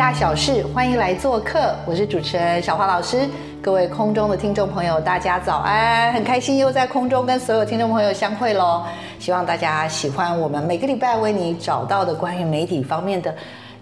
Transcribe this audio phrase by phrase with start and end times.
[0.00, 3.28] 大小事，欢迎来做客，我是主持人小花老师。
[3.60, 6.10] 各位空中的听众朋友，大家早安！
[6.14, 8.82] 很开心又在空中跟所有听众朋友相会喽。
[9.18, 13.34] 希望大家喜欢我们每个礼拜为你找到的关于媒体方面的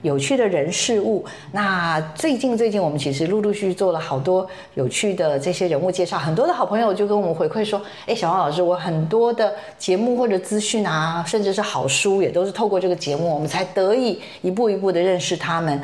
[0.03, 1.25] 有趣的人事物。
[1.53, 4.45] 那最近最近我们其实陆陆续续做了好多
[4.75, 15.81] 有趣的这些人物介绍，很多的好朋友就跟我们回馈说：“哎，小花老师，我很多的节目或者资讯啊，甚至是好书，也都是透过这个节目，我们才得以一步一步的认识他们。”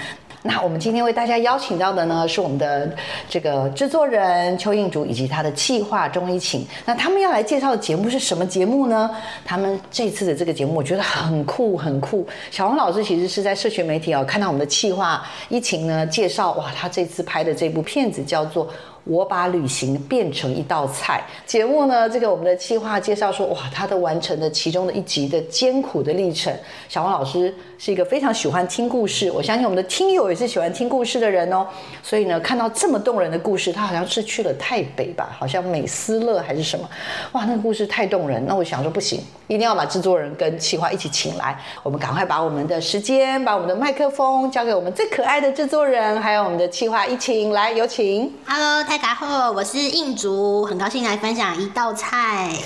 [0.47, 2.95] 那我们今天为大家邀请到的呢，是我们的
[3.31, 6.67] 这个制作人邱映竹以及他的企划钟一晴。
[6.85, 9.11] 那他们要来介绍的节目是什么节目呢？
[9.43, 12.27] 他们这次的这个节目我觉得很酷很酷。
[12.51, 18.69] 小王老师其实是在社群媒体哦，看到我们的企划一晴呢介绍，哇，他这次拍的这部片子叫做。
[19.05, 21.23] 我把旅行变成一道菜。
[21.47, 26.53] 节目呢，这个我们的企划介绍说，哇，他的完成的其中的一集的艰苦的历程。
[26.89, 31.67] 小王老师是一个非常喜欢听故事，我相信我们的听友也是喜欢听故事的人哦。
[32.03, 36.89] 所以呢，看到这么动人的故事，他好像是去了台北吧，好像美斯乐还是什么，
[37.33, 38.45] 哇，那个故事太动人。
[38.47, 41.59] 那我想说不行，一定要把制作人跟企划一起请来。
[41.83, 48.33] 我们赶快把我们的时间，把我们的麦克风交给我们最可爱的制作人，还有我们的企划一起来，有请。
[48.47, 52.57] Hello，大家好，我是印竹，很高兴来分享一道菜。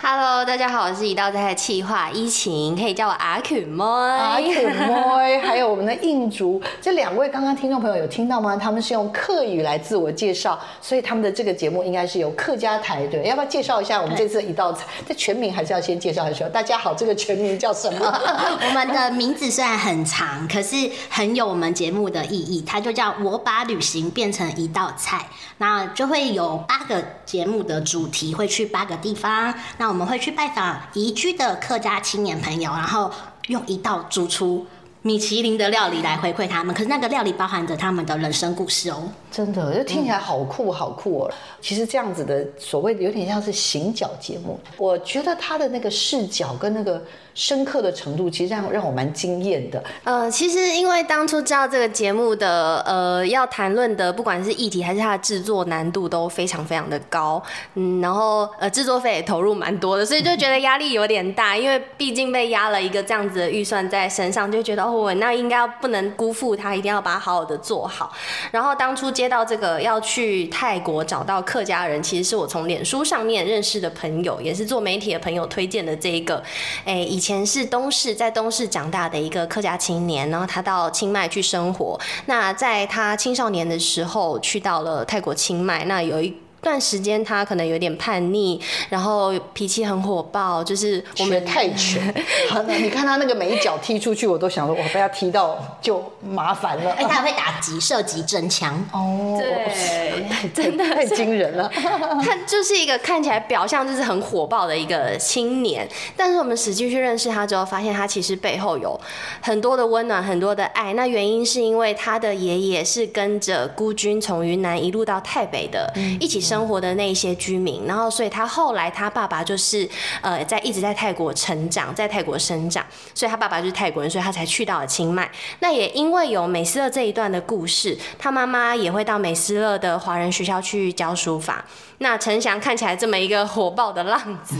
[0.00, 3.82] Hello，大家好，我是一道菜的企划依晴，可以叫我阿 Q 妹。
[3.84, 8.56] 阿 Q 妹，还有我们的印竹，这两位刚刚听众朋友有听到吗？
[8.56, 14.86] 他们是用客语来自我介绍，所以他们的这个节目应该是由客家台对，要不要介绍一下我们这次的一道菜？
[15.08, 16.48] 这全名还是要先介绍一下。
[16.48, 18.20] 大家好，这个全名叫什么？
[18.66, 20.76] 我们的名字虽然很长，可是
[21.08, 25.26] 很有我们节目的意义，它就叫我把旅行变成一道菜。
[25.58, 29.54] 那就会有八个节目的主题，会去八个地方。
[29.78, 33.10] 那我们会去拜访宜居的客家青年朋友，然后
[33.48, 34.66] 用一道煮出
[35.04, 36.74] 米其林的料理来回馈他们。
[36.74, 39.02] 可是那个料理包含着他们的人生故事哦。
[39.30, 41.30] 真的，就听起来好酷好酷哦！
[41.60, 47.02] 其实这样子的所谓的有点像是行脚节目，我觉得他的那个视角跟那个
[47.34, 49.82] 深刻的程度，其实让让我蛮惊艳的。
[50.04, 57.42] 呃，其实因为当初知道这个节目的呃要谈论的，不管是议题还是它的制作难度都非常非常的高，
[57.74, 68.12] 嗯，然后呃制作费也投入蛮多的，所以就觉得压力有点大，因为毕竟被压了一个这样子的预算在身上，就觉得哦，我那应该不能辜负他，一定要把它好好的做好。
[68.50, 76.42] 然后当初接到这个要去泰国找到客家人，其实是我从脸书上面认识的朋友，也是做媒体的朋友推荐的这一个，
[76.84, 81.98] 哎，以前是东市在东市长大的一个客家青年，然后他到清迈去生活。
[82.26, 86.36] 那在他青少年的时候去到了泰国清迈，那有一。
[86.64, 92.12] 段时间他可能有点叛逆，然后脾气很火爆，就是我学们泰拳，
[92.50, 96.92] 好的，你看他那个每一脚踢出去，我都想说，我，被他踢到就麻烦了。
[96.92, 98.74] 而且他还会打击射击真枪。
[98.92, 101.70] 哦，对，真的太惊人了。
[102.24, 105.86] 他就是一个看起来表象就是很火爆的一个青年，
[106.16, 108.98] 但是我们实际去认识他之后，发现他其实背后有
[109.40, 110.94] 很多的温暖，很多的爱。
[110.94, 119.88] 那原因是因为他的爷爷是跟着孤军从云南一路到台北的，一起生活的那一些居民，然后所以他后来他爸爸就是
[120.20, 122.84] 呃在一直在泰国成长，在泰国生长，
[123.14, 125.30] 所以他爸爸就是泰国人，所以他才去到了清迈。
[125.60, 131.64] 那也因为有美斯乐这一段的故事，他妈妈也会到美斯乐的华人学校去教书法。
[131.98, 134.56] 那陈翔看起来这么一个火爆的浪子，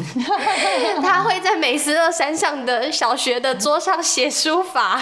[1.02, 4.96] 他会在美斯乐山上的小学的桌上写书法，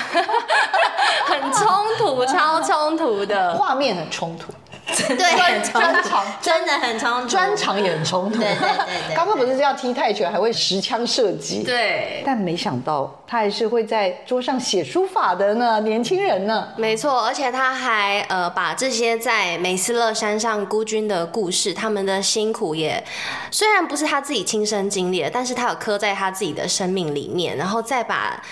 [1.27, 1.69] 很冲
[1.99, 3.55] 突，超冲突的。
[3.55, 4.51] 画面很冲突，
[4.85, 7.29] 对，很冲突专场，真的很冲突。
[7.29, 8.39] 专场也很冲突。
[8.39, 11.63] 对对对对 刚刚不是要踢泰拳，还会持枪射击。。
[11.63, 16.69] 对，但没想到他还是会在桌上写书法的呢，年轻人呢。
[16.77, 23.03] 没错，而且他还呃把这些在美斯勒山上孤军的故事，他们的辛苦也
[23.51, 28.43] 虽然不是他自己亲身经历的，但是他有刻在他自己的生命里面，然后再把。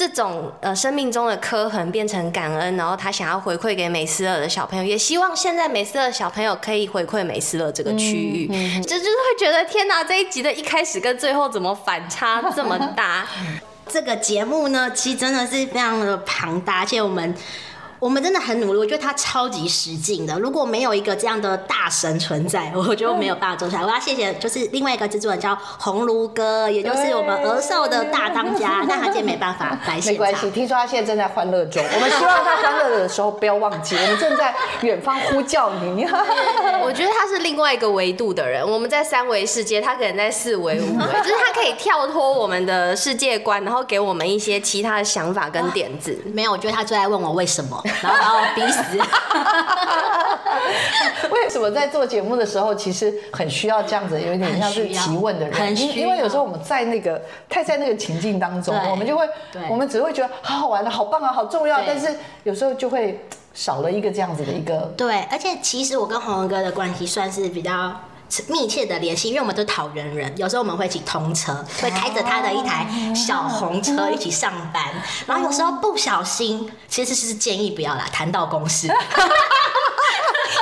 [0.00, 8.46] 这种呃生命中的刻痕变成感恩，然后他想要回馈给美斯勒的小朋友，也希望现在美斯勒小朋友可以回馈美斯勒这个区域，
[8.80, 13.26] 就就是会觉得天哪，这一集的一开始跟最后怎么反差这么大？
[13.92, 17.34] 这个节目呢，其实真的是非常的庞大，而且我们。
[18.00, 20.38] 我们真的很努力，我觉得他超级使劲的。
[20.38, 23.84] 如果没有一个这样的大神存在，我觉得没有办法做下来。
[23.84, 28.82] 我要谢谢，就是另外一个制作人叫红炉哥，也就是我们儿寿的大当家。
[28.88, 31.84] 但他今天没办法来现没关系，听说他现在正在欢乐中。
[31.94, 36.06] 我们希望他欢乐的时候不要忘记，我们正在远方呼叫你。
[36.82, 38.66] 我觉得他是另外一个维度的人。
[38.66, 46.18] 我们在三维世界，他可能在四维、五维，就是他可以跳脱我们的世界观，然后给我们一些其他的想法跟点子。
[46.32, 47.82] 没有，我觉得他最爱问我为什么。
[48.02, 48.98] 然后把我逼死。
[51.30, 55.76] 为什么在做节目的时候，其实很需要这样子，有点像是提问的人？
[55.76, 59.28] 因为有时候我们在那个太在那个情境当中，我们就会，
[59.68, 61.80] 我们只会觉得好好玩的，好棒啊，好重要。
[61.86, 62.14] 但是
[62.44, 64.92] 有时候就会少了一个这样子的一个。
[64.96, 67.92] 对，而且其实我跟红文哥的关系算是比较。
[68.48, 74.84] 密切的联系，因为我们都桃园人，有时候我们会一起通车，会开着他的一台小红车一起上班，
[75.26, 78.88] 然后有时候不小心，其实是建议不要啦，谈到公事。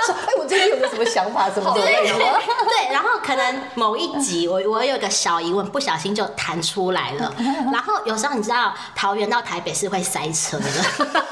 [0.48, 2.14] 最近有个什么想法，什么之类的。
[2.14, 7.32] 对，然后可能某一集我我有个小疑问，不小心就弹出来了。
[7.72, 10.66] 然后有时候你知道，桃园到台北是会塞车的，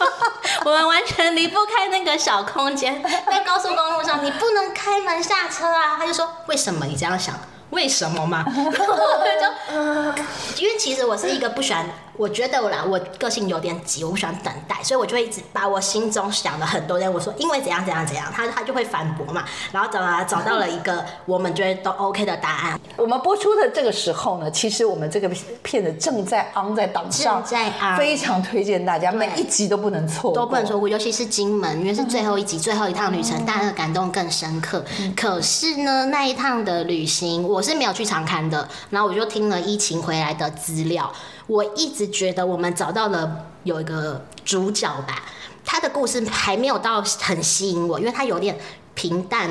[0.65, 3.03] 我们完全离不开那个小空间。
[3.03, 5.97] 在高速公路上，你不能开门下车啊。
[5.99, 7.35] 他就说：“为什么你这样想？
[7.71, 11.85] 为什么嘛？”然后我就， 因为其实我是一个不喜欢，
[12.17, 22.81] 我觉得我啦，我个性有点急，我不喜欢等待，所以我就会一直把我心中想的很多人，我说因为怎样怎样怎样，他他就会反驳嘛，然后找啊找到了一个我们觉得都 OK 的答案。
[22.97, 25.29] 我们播出的这个时候呢，其实我们这个
[25.63, 34.83] 片子正在 on 在档上，正在 on 非常推荐大家，每一集都不能错过，都不能错过，尤其是金门，因为是最后一集、最后一趟旅程，大家的感动更深刻。
[35.15, 41.13] 可是呢，那一趟的旅行我是没有去长刊的，然后我就听了疫情回来的资料，
[41.46, 45.22] 我一直觉得我们找到了有一个主角吧，
[45.64, 48.58] 他的故事还没有到很吸引我，因为他有点
[48.94, 49.50] 平淡。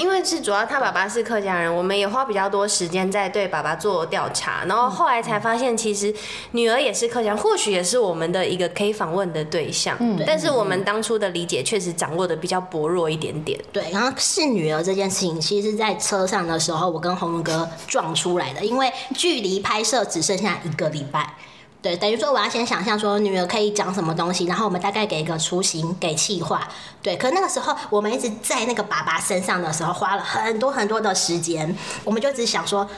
[0.00, 6.12] 因为是主要他爸爸是客家人，我们也花比较多时间在对爸爸做调查，然后后来才发现，其实
[6.52, 9.94] 女儿也是客家人，或许也是我们的一个可以访问的对象。
[10.00, 13.60] 嗯，但是我们当初的理解确实掌握的比较薄弱一点点。
[13.70, 21.34] 对，然后是女儿这件事情，其实是在车上的时候，我跟红文哥撞出来的，因为距离拍摄只剩下一个礼拜。
[21.82, 26.68] 对，等于说我要先想象说女儿可以讲什么东西，然后我们大概给一个雏形，给气化。
[27.02, 32.88] 对，可那个时候我们一直在那个爸爸身上的时候，花了很多很多的时间，我们就只想说。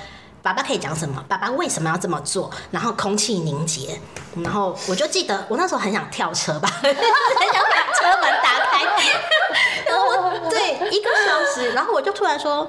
[0.42, 1.24] 爸爸可以讲什么？
[1.28, 2.50] 爸爸为什么要这么做？
[2.72, 4.00] 然后空气凝结，
[4.42, 8.82] 然后我就记得我那时候很想跳车吧， 很想把车门打开，
[9.86, 12.68] 然后我对一个小时，然后我就突然说，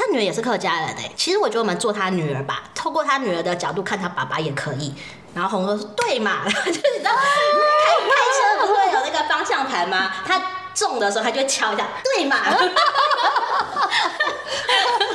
[0.00, 4.94] 他女儿也是客家人哎、其实我觉得我们做他女儿吧，透过他女儿的角度看他爸爸也可以。
[5.34, 7.20] 然后红哥说对嘛， 就是你知道开
[8.08, 10.10] 开车不会有那个方向盘吗？
[10.26, 10.40] 他
[10.74, 12.36] 重的时候他就会敲一下，对嘛。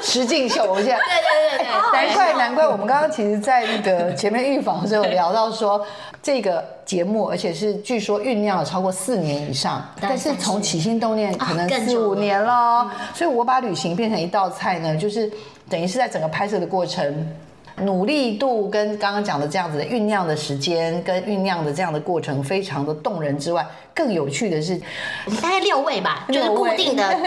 [0.01, 5.83] 实境秀，我现在对对对对难怪难怪，我们刚刚其实，在那个前面预防的时候有聊到说，
[6.21, 15.29] 这个节目，而且是据说酝酿了超过四年以上， 但是从起心动念可能四五年了，所以我把旅行变成一道菜呢，就是
[15.69, 17.35] 等于是在整个拍摄的过程。
[17.77, 24.79] 努力度跟刚刚讲的这样子的酝酿的时间跟酝酿的这样的过程非常的动人之外，更有趣的是，
[25.25, 27.17] 我们大概六位吧，就是固定的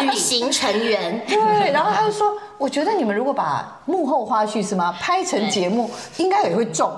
[0.00, 1.20] 旅行成员。
[1.28, 6.94] 对，然后他就说，我觉得你们如果把幕后花絮是吗，拍成节目，应该也会中，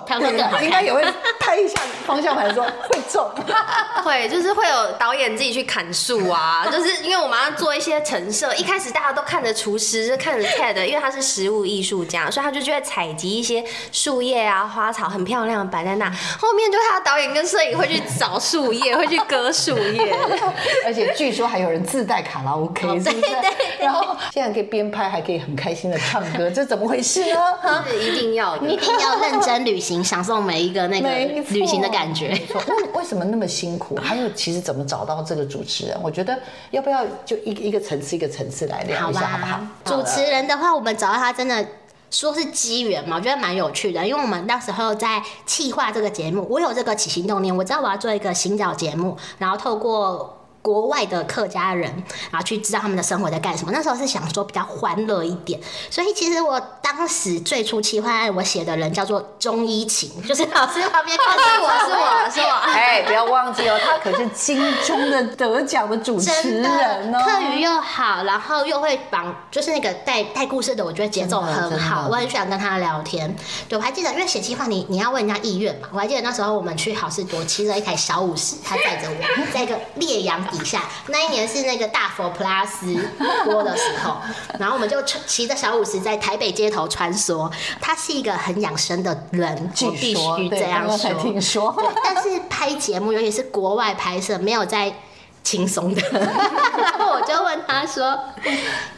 [0.60, 1.00] 应该也会
[1.38, 3.24] 拍一下方向盘说会中。
[4.02, 8.52] 会，就是会有导演自己去砍树啊， 就是因为我们要做一些陈设。
[8.56, 16.10] 一开始大家都看着厨师，就看着 Ted，因为他是食物艺术家，所以他就就会采集一些树叶啊、花草，很漂亮摆在那。
[16.40, 20.12] 后面就他的导演跟摄影会去找树叶，会去割树叶。
[20.84, 23.36] 而且据说还有人自带卡拉 OK，是不是？
[23.78, 27.40] 然后现在可以边拍还可以很开心的唱歌， 这怎么回事呢？
[27.62, 28.76] 哈是一定要 一。
[28.76, 31.08] 定要认真旅行，享受每一个那个
[31.50, 32.28] 旅行的感觉。
[32.28, 33.96] 没错，那为什么那么辛苦？
[33.96, 35.96] 还有，其实怎么找到这个主持人？
[36.02, 36.38] 我觉得
[36.70, 39.60] 要不要就一个一个层次一个层次来聊一下，好不好？
[39.84, 41.64] 主持人的话，我们找到他真的。
[42.10, 51.92] 说是机缘嘛，我觉得蛮有趣的，因为我们那时候在企划这个节目，我有这个起心动念，我知道我要做一个行脚节目，然后透过国外的客家人，
[52.30, 53.72] 然后去知道他们的生活在干什么。
[53.72, 73.34] 那时候是想说比较欢乐一点，所以其实我当时最初期划案我写的人叫做钟一晴， 就是老师旁边看是着我是我是我，哎，不要忘记哦，他可是金钟的得奖的主持人哦，课余又好，然后又会绑，就是那个带带故事的，我觉得节奏很好，我很喜欢跟他聊天。
[73.68, 82.96] 对，我还记得，因为写计划你你要问人家意愿嘛，我还记得那时候我们去好事多骑着一台小五十，他载着我，在一个烈阳底下，那一年是那个大佛 plus
[83.44, 84.18] 多的时候，
[84.60, 87.50] 然后我们就骑骑着小五十在台北街头穿梭。
[87.80, 91.12] 他是一个很养生的人，我必据说对须这样说。
[91.14, 94.94] 听说对，但是拍节目，尤其是国外拍摄，没有在
[95.42, 96.02] 轻松的。
[96.12, 98.18] 然 后我就问他说：“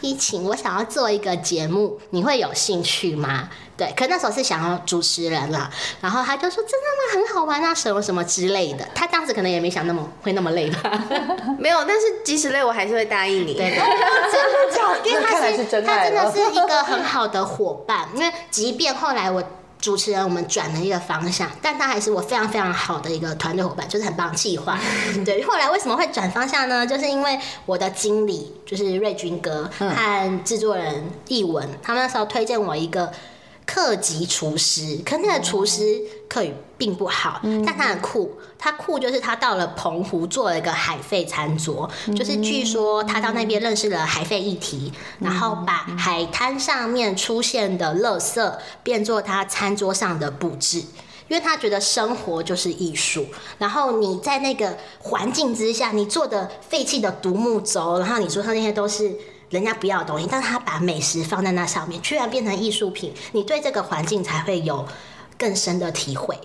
[0.02, 5.68] 依晴，我想要做一个节目，你会有兴趣吗？”对，可那时候是想要主持人了，
[6.00, 7.26] 然后他就说：“真的吗？
[7.26, 10.90] 很好玩啊，什么什么之类的。”他当时可能也没想那么会那么累吧。
[11.58, 13.54] 没有，但是即使累，我还是会答应你。
[13.54, 13.78] 对对，
[14.30, 15.08] 真的假的？
[15.08, 19.42] 因为他是是真他真的是一个很好的伙伴， 因为即便后来我。
[19.80, 24.78] 主持人，我们转了一个方向，但他还是我非常非常好的一个团队伙伴，就是很棒的计划。
[25.26, 26.86] 对，后来为什么会转方向呢？
[26.86, 33.12] 就是因为我的经理就是瑞军哥和制作人易文，他们那时候推荐我一个
[33.66, 38.38] 客级厨师，可那个厨师客语并不好，但他很酷。
[38.58, 50.82] 他酷就是他到了澎湖做了一个海废餐桌，就是据说他到那边认识了海废议题，然后把海滩上面出现的垃圾变作他餐桌上的布置。
[51.26, 59.10] 因为他觉得生活就是艺术，然后你在那个环境之下，你做的废弃的独木舟，然后你桌上那些都是
[59.50, 64.86] 人家不要的东西，但他把美食放在那上面，居然变成艺术品，你对这个环境才会有
[65.38, 66.38] 更深的体会。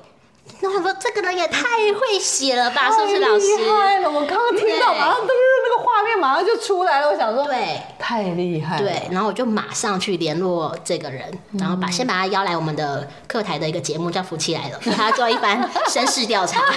[0.61, 1.63] 那我说这个人也太
[1.93, 3.45] 会写了吧，是不是老师？
[3.57, 4.11] 太厉害了！
[4.11, 7.09] 我刚刚听到，马上都那个画面，马上就出来了。
[7.09, 7.81] 我想说，对。
[7.97, 8.81] 太厉害了。
[8.81, 16.61] 对，然后我就马上去联络这个人，然后把先把他邀来我们的课台的一个节目叫《夫妻来了》，给他做一番身世调查。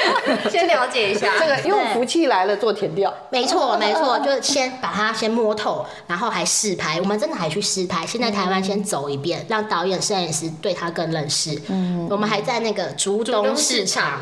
[0.48, 6.98] 先了解一下这个用福气来了做填调，没错，没错， 就是先把他先摸透，然后还试拍。
[6.98, 11.60] 我们真的还去试拍，先在台湾先走一遍，让导演、摄影师对他更认识。
[11.68, 12.84] 嗯，我们还在那个
[13.22, 14.20] 竹东东市市场场，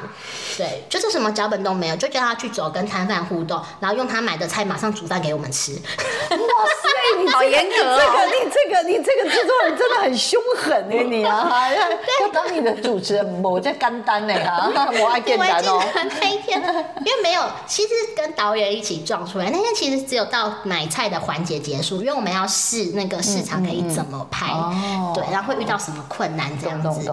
[0.57, 5.73] 对，就是什么脚本都没有，就叫他去走，跟摊贩互动，然后用他买的菜马上煮饭给我们吃。
[5.73, 11.90] 哇塞，你好严格哦这个你这个你这个制作人真的很凶狠哎，你啊，要
[12.26, 15.83] 要当你的主持人，我在干单呢啊，我爱对，简我还单哦。
[15.95, 19.47] 那一天，因为没有，其实跟导演一起撞出来。
[19.50, 27.11] 那天其实只有到买菜的环节结束，因为我们要试那个市场可以怎么拍，哦对，然后会遇到什么困难这样子。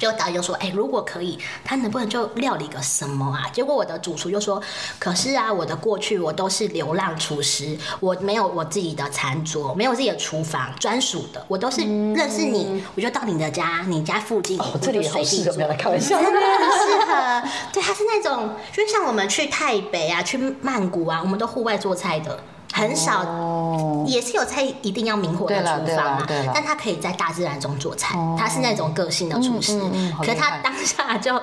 [0.00, 4.60] 就导演就说：“哎、如果可以，他能不能就料理个什么啊？”结果我的主厨就说
[4.98, 16.18] ：“可是啊，我的过去我都是流浪厨师，我没有我自己的餐桌，没有自己的厨房专属的，我都是认识你，我就到你的家，你家附近，哦我，这里随地做适合，不要来开玩笑。
[16.18, 17.48] 真的很适合。
[17.70, 22.42] 对，他是那种，就像我们去台北啊、去曼谷啊，我们都户外做菜的，
[22.80, 30.16] 很少，哦，也是有菜一定要明火的厨房嘛但他可以在大自然中做菜，他是那种个性的厨师嗯嗯嗯。
[30.18, 31.40] 可是他当下就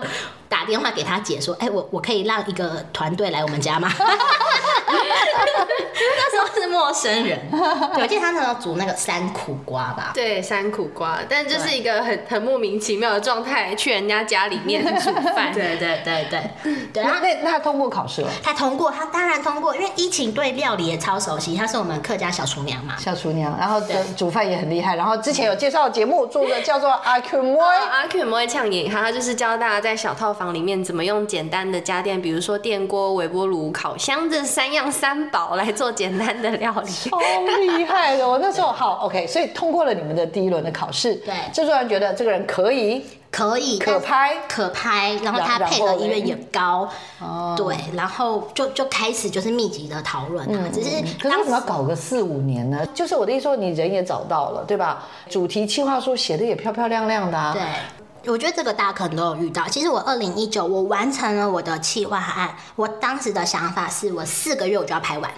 [0.49, 3.91] 打电话给他姐说：“哎，我我可以让一个团队来我们家吗？”
[6.17, 7.39] 那时候是陌生人，
[7.93, 15.51] 对，我记得他那时候煮那个山苦瓜吧，对，山苦瓜，但就是一个很很莫名其妙的状态，去人家家里面煮饭。
[15.53, 16.41] 对对对对。
[16.93, 22.95] 对，然那后那那他通过考试了，他通过，他当然通过，因为依晴对料理也超熟悉，她是我们客家小厨娘嘛。
[22.97, 36.91] 小厨娘，然后对煮饭也很厉害，然后之前有介绍节目做的叫做 阿 Q 莫，阿 Q 很会呛演，他就是教大家在小套房里面怎么用简单的家电，比如说电锅、微波炉、烤箱这三样三宝来做简单的料理。
[37.09, 37.17] 超
[37.59, 38.27] 厉害的。
[38.27, 46.87] 我那时候好 OK，所以通过了你们的第一轮的考试，对制作人觉得这个人可以，可以可拍可拍，然后他配合意愿也高，
[47.19, 52.85] 哦对，然后就就开始就是密集的讨论啊，只是嗯可是为什么要搞个四五年呢？
[52.93, 55.03] 就是我的意思说，你人也找到了，对吧？
[55.29, 57.53] 主题企划书写的也漂漂亮亮的啊。
[57.53, 57.61] 对，
[58.25, 59.67] 我觉得这个大家可能都有遇到。
[59.67, 65.31] 其实我二零一九我完成了我的企划案，我当时的想法是我四个月我就要拍完。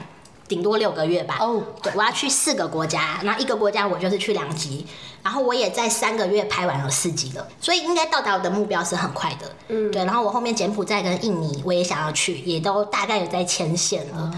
[0.50, 1.38] 顶多六个月吧。
[1.40, 4.86] 哦对，我要去四个国家，然后一个国家我就是去两集，
[5.24, 9.46] 然后我也在三个月拍完了四集了，所以应该到达我的目标是很快的。
[9.70, 10.04] 嗯，对。
[10.04, 14.32] 然后我后面柬埔寨跟印尼我也想要去，也都大概有在牵线了。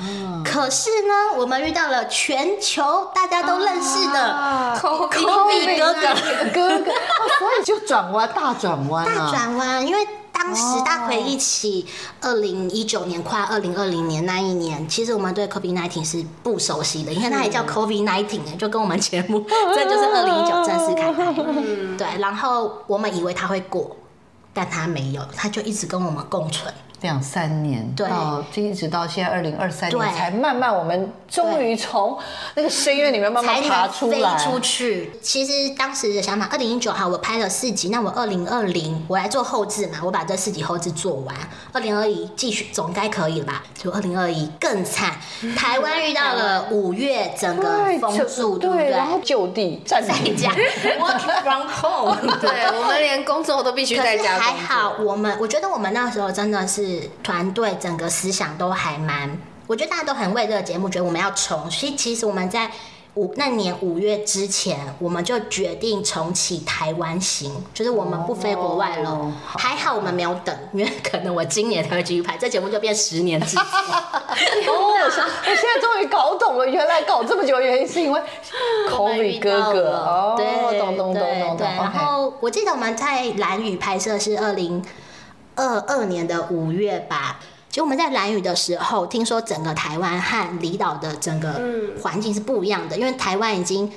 [0.44, 6.02] 可是呢，我们遇到了全球大家都认识的啊 Kobe 哥哥。
[6.54, 10.12] 哥哥，哦所以就转弯大转弯啊，大转弯，因为大
[10.44, 11.86] 当时大家回忆起
[12.20, 17.14] 二零一九年快二零二零年那一年，其实我们对 COVID nineteen 是不熟悉的。
[17.14, 19.46] 因为它也叫 COVID nineteen，就跟我们节目，
[19.76, 21.32] 这就是二零一九正式开拍。
[21.96, 23.96] 对，然后我们以为它会过，
[24.52, 26.74] 但它没有，它就一直跟我们共存。
[27.02, 32.18] 两三年，对到一直到现在二零二三年，对才慢慢我们终于从
[32.56, 34.38] 那个深渊里面慢慢爬出来。
[34.38, 35.12] 飞出去。
[35.22, 41.36] 其实当时的想法，二零一九哈，我拍了四集，那我二零二零我来做后置嘛，我把这四集后置做完。
[41.74, 43.64] 二零二一继续总该可以了吧？
[43.74, 45.16] 就二零二一更惨，
[45.56, 48.92] 台湾遇到了五月整个封住，对不对，对？
[48.92, 50.52] 然后就地站在家
[51.00, 52.16] work from home。
[52.40, 54.38] 对我们连工作都必须在家。
[54.38, 56.91] 还好，我们我觉得我们那时候真的是
[57.24, 61.70] 团队整个思想都还蛮，我觉得大家都很为这个节目觉得我们要重。
[61.70, 62.72] 所以其实我们在
[63.16, 69.10] 五那年五月之前，我们就决定重启台湾行，就是我们不飞国外了。
[69.10, 73.62] 哦还好我们没有等，因为可能我今年才会继续拍，这节目就变十年之前。
[73.62, 78.22] 哦，我现我现在终于搞懂了，原来搞这么久的原因是因为
[78.90, 81.42] Kobe 哥哥哦，对，懂懂懂对对。
[81.42, 81.68] 懂懂。
[81.68, 84.82] 然后我记得我们在蓝宇拍摄是二零
[85.62, 87.40] 二二年的五月吧。
[87.70, 91.62] 就我们在蓝雨的时候，听说整个台湾和离岛的整个
[92.02, 93.90] 环境是不一样的，因为台湾已经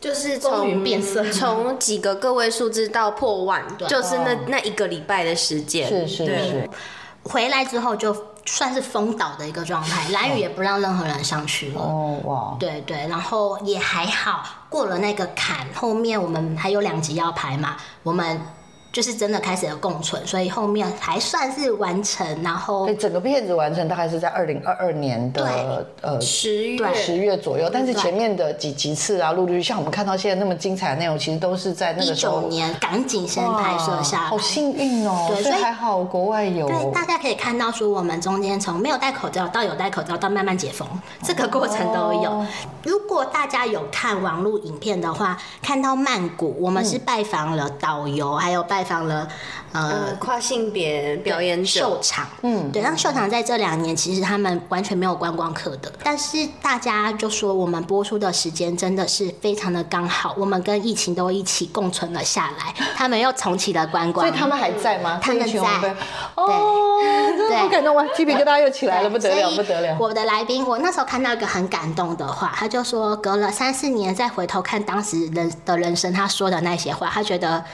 [0.00, 1.24] 就是从变色。
[1.30, 4.38] 从几个个位数字到破万，就是那哦。
[4.48, 5.88] 那一个礼拜的时间。
[5.88, 6.70] 是是是，
[7.22, 8.12] 回来之后就
[8.44, 11.80] 算是封岛的一个状态，蓝雨也不让任何人上去了。
[11.80, 18.40] 哦哇，对对，然后也还好，过了那个坎，后面我们还有两集要排嘛，我们
[18.96, 34.28] 就是真的开始了共存，所以后面还算是完成，然后对，整个片子完成大概是在二零二二年的呃十月对十月左右，但是前面的几几次啊，陆陆续续像我们看到现在那么精彩的内容，其实都是在那一个时候九年赶紧先拍摄下来。
[34.30, 36.66] 好幸运哦，所以对所以还好国外有。
[36.66, 40.88] 对，大家可以看到说，我们中间从没有戴口罩到有戴口罩，到慢慢解封，
[41.22, 42.30] 这个过程都有。
[42.30, 42.46] 哦
[42.86, 49.28] 如果大家有看网络影片的话，看到曼谷，我们是拜访了导游，还有拜访了
[49.72, 65.18] 呃呃，跨性别表演者，秀场，嗯，对，那秀场在这两年其实他们完全没有观光客的，但是大家就说我们播出的时间真的是非常的刚好，我们跟疫情都一起共存了下来， 他们又重启了观光，所以他们还在吗？
[65.20, 65.58] 他们在
[66.36, 67.00] 哦，
[67.36, 68.06] 真的好感动啊！
[68.14, 69.96] 鸡皮疙瘩又起来了，不得了，不得了。
[69.98, 77.64] 我的来宾，我那时候看到一个很感动的话，他就说，隔了三四年再回头看当时人的人生，他说的那些话，他觉得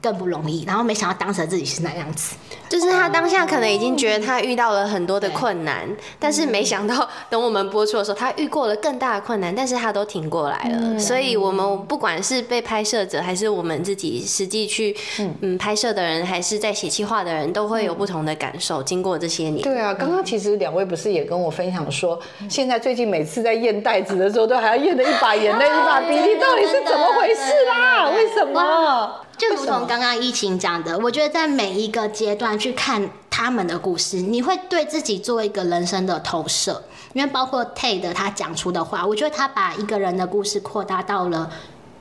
[0.00, 2.36] 更不容易，然后没想到当时自己是那样子。
[2.68, 5.88] 就是他当下可能已经觉得他遇到了很多的困难，
[6.20, 10.98] 但是没想到等我们播出的时候，他遇过了更大的困难，但是他都挺过来了。
[10.98, 18.80] 所以，我们不管是被拍摄者，还是我们自己实际去嗯拍摄的人，还是在写企划的人，都会有不同的感受。
[18.80, 28.10] 经过这些年，对啊，刚刚其实两位不是也跟我分享说，现在最近每次在验袋子的时候，都还要验的一把眼泪一把鼻涕，到底是怎么回事啦？
[28.10, 29.26] 为什么？
[29.40, 36.82] 就如同刚刚疫情讲的，我觉得在每一个阶段去看他们的故事，你会对自己做一个人生的投射。
[37.14, 41.50] 因为包括 Ted 他讲出的话，我觉得他把一个人的故事扩大到了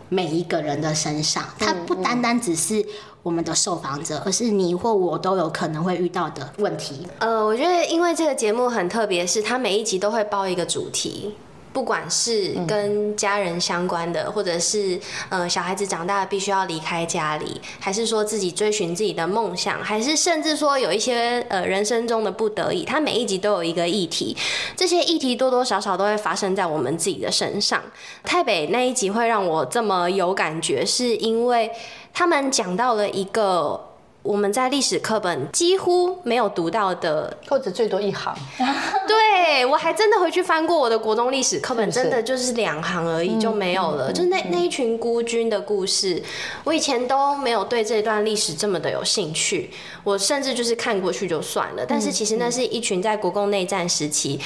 [0.10, 2.86] 每一个人的身上，他不单单只是
[3.24, 7.08] 我们的受访者，而是你或我都有可能会遇到的问题。
[7.20, 11.34] 呃，我觉得因为这个节目很特别，是它每一集都会包一个主题。
[11.72, 24.36] 不管是跟家人相关的，或者是呃小孩子长大必须要离开家里，还是说自己追寻自己的梦想，还是甚至说有一些呃人生中的不得已，他每一集都有一个议题，
[24.76, 27.82] 这些议题多多少少都会发生在我们自己的身上。
[28.24, 31.72] 台北那一集会让我这么有感觉，是因为
[32.14, 33.89] 他们讲到了一个。
[34.30, 38.32] 我们在历史课本几乎没有读到的或者最多一行，
[39.08, 44.14] 对我还真的回去翻过我的国中历史课本，真的就是两行而已就没有了。
[44.14, 46.22] 就是那那一群孤军的故事，
[46.64, 49.72] 我以前都没有对这段历史这么的有兴趣，
[50.04, 51.84] 我甚至就是看过去就算了。
[51.88, 54.40] 但是其实那是一群在国共内战时期。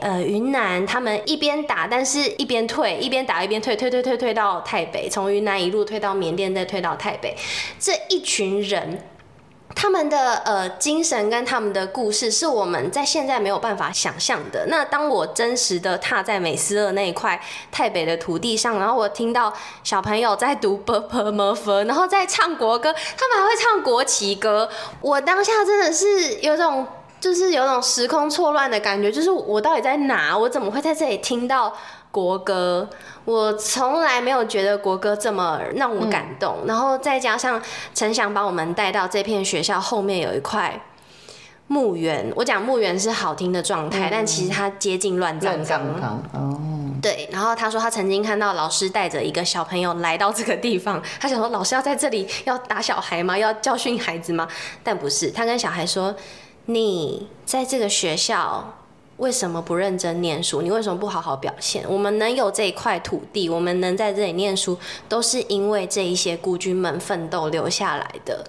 [0.00, 7.36] 呃，云南他们一边打，但是一边退，一边打一边退，退退退退到台北，从云南一路退到缅甸，再退到台北。
[7.78, 8.98] 这一群人，
[9.80, 14.66] 他们的呃精神跟他们的故事是我们在现在没有办法想象的。
[14.66, 17.40] 那当我真实的踏在美斯乐那一块
[17.72, 19.50] 台北的土地上，然后我听到
[19.82, 24.68] 小朋友在读 b p m f，然后在唱国歌，他们还会唱国旗歌，
[25.00, 26.86] 我当下真的是有种。
[27.20, 30.34] 就是有种时空错乱的感觉，就是我到底在哪？
[30.34, 31.70] 我怎么会在这里听到
[32.10, 32.88] 国歌，
[33.24, 36.58] 我从来没有觉得国歌这么让我感动。
[36.66, 37.60] 然后再加上
[37.94, 40.80] 陈翔把我们带到这片学校后面有一块
[41.68, 45.78] 墓园，我讲墓园是好听的状态，但其实它接近乱葬乱岗。
[45.78, 46.60] 葬岗哦，
[47.00, 53.38] 对，然后他说他曾经看到老师带着一个小朋友来到这个地方，他想说老师要在这里要打小孩吗？
[53.38, 54.48] 要教训孩子吗？
[54.82, 56.12] 但不是，他跟小孩说
[56.66, 58.74] ：“你在这个学校
[59.20, 60.62] 为什么不认真念书？
[60.62, 61.84] 你为什么不好好表现？
[61.86, 64.78] 我们能有这一块土地，我们能在这里念书，
[65.08, 68.44] 都是因为这一些孤军们奋斗留下来的。”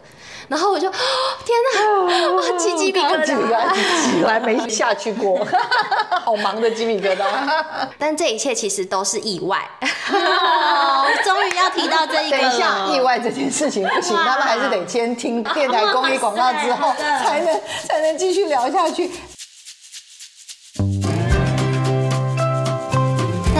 [0.47, 0.93] 然后我就，哦
[1.45, 3.73] 天哪，我起鸡皮疙瘩。
[4.11, 5.45] 起来没下去过，
[6.23, 7.25] 好忙的鸡皮疙瘩。
[7.97, 9.59] 但这一切其实都是意外。
[10.11, 12.43] 哦， 终于要提到这一个了。
[12.43, 19.11] 等一下，意外这件事情不行，他们还是得先听电台公益广告之后， 才能才能继续聊下去。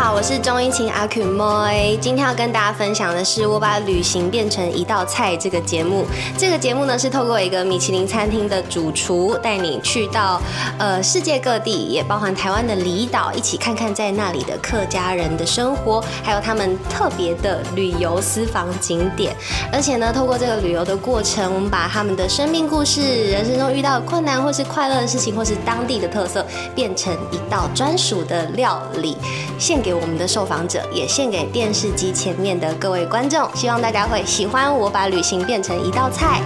[0.00, 6.06] 好，我是钟英晴阿 Q Moy，今天要跟大家分享的是我把旅行变成一道菜这个节目。
[6.38, 10.40] 这个节目呢是透过一个米其林餐厅的主厨带你去到
[10.78, 19.34] 呃世界各地，也包含台湾的离岛，一起看看在那里的客家人的生活，还有他们特别的旅游私房景点。
[19.72, 23.00] 而且呢，透过这个旅游的过程，我们把他们的生命故事、
[23.32, 29.16] 人生中遇到的困难或是快乐的事情，或是当地的特色，变成一道专属的料理。
[29.58, 33.48] 献给给我们的受访者，也献给电视机前面的各位观众。
[33.54, 36.42] 希望大家会喜欢我把旅行变成一道菜。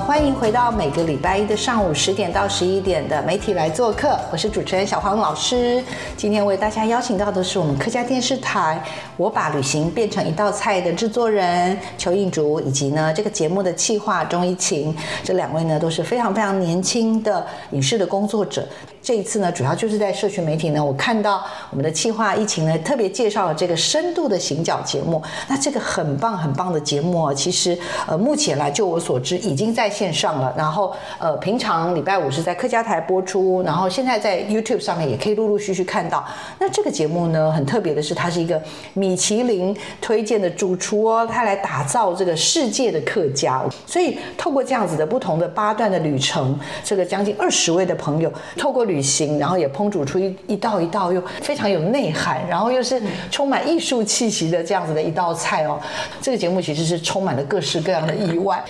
[0.00, 5.82] 欢迎回到每个礼拜一的上午十点到十一点的媒体来做客，我是主持人小黄老师。
[6.18, 8.78] 今天为大家邀请到的是我们客家电视台
[9.16, 14.94] 《我把旅行变成一道菜》的制作人邱映竹，以及呢这个节目的企划钟一晴。
[15.24, 18.68] 这两位呢都是非常非常年轻的影视的工作者。
[19.02, 25.22] 这一次呢，主要就是在社群媒体呢，我看到我们的企划疫情呢特别介绍了这个深度的行脚节目。
[25.48, 30.52] 那这个很棒很棒的节目哦，其实呃目前来就我所知已经在在线上了。
[30.56, 36.26] 然后呃平常礼拜五是在客家台播出，然后现在在 YouTube 上面也可以陆陆续续看到。
[36.58, 38.60] 那这个节目呢很特别的是，它是一个
[38.94, 43.62] 米其林推荐的主厨哦，他来打造这个世界的客家。
[43.86, 55.78] 所以透过这样子的不同的八段的旅程，这个将近二十位的朋友透过旅行，然后也烹煮出一一道一道又非常有内涵，然后又是充满艺术气息的这样子的一道菜哦。
[56.20, 58.62] 这个节目其实是充满了各式各样的意外。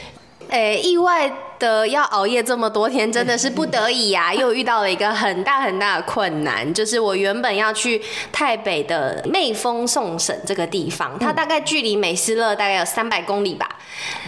[0.51, 8.01] 诶、意外的要熬夜这么多天，真的是不得已呀、 又遇到了一个很大很大的困难，就是我原本要去
[8.33, 13.69] 台北的媚丰送审这个地方，它大概距离美斯乐大概有三百公里吧。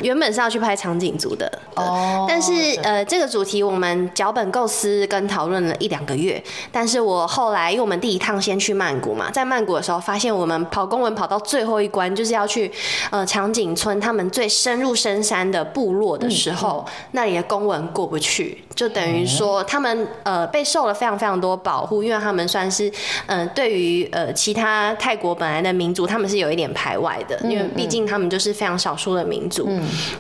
[0.00, 12.72] 原本是要去拍长颈族的，哦但是呃，这个主题我们脚本构思跟讨论了一两个月，但是我后来因为我们第一趟先去曼谷嘛，在曼谷的时候发现我们跑公文跑到最后一关，就是要去
[13.10, 16.86] 呃长颈村他们最深入深山的部落的时候，
[17.18, 22.88] 那里的公文过不去，就等于说他们呃被受了非常非常多保护，因为他们算是
[23.26, 29.68] 嗯、呃对于呃其他泰国本来的民族，他们是有一点排外的，因为毕竟他们就是非常少数的民族，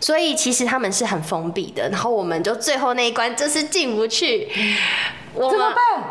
[0.00, 1.88] 所以其实他们是很封闭的。
[1.90, 4.48] 然后我们就最后那一关就是进不去，
[5.34, 6.04] 我们怎么办？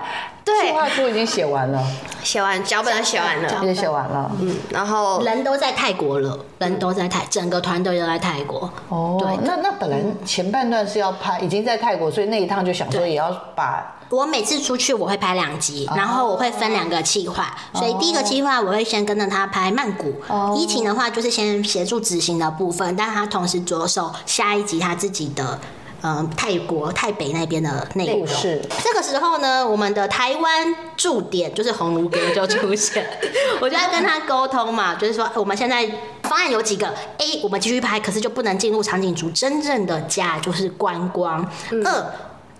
[0.47, 1.83] 对计划书已经写完了，
[2.23, 4.31] 写完脚本都写完了，已经写完了。
[4.39, 8.71] 嗯，然后人都在泰国了，人都在泰，整个团队都在泰国。
[8.87, 20.15] 哦，对那那本来前半段是要拍，已经在泰国，所以那一趟就想说也要把我每次出去我会拍两集，然后我会分两个计划，所以第一个计划我会先跟着他拍曼谷，
[20.55, 25.59] 疫情的话就是先协助执行的部分，但他同时着手下一集他自己的。
[26.03, 28.21] 嗯，泰国泰北那边的内容。
[28.21, 33.05] 故事这个时候呢，我们的台湾驻点就是红炉哥就出现，
[33.59, 35.89] 我就要跟他沟通嘛，就是说我们现在
[36.23, 36.87] 方案有几个。
[37.17, 41.43] ：A，我们继续拍，可是就不能进入场景组真正的家，就是观光；
[41.83, 42.05] 二。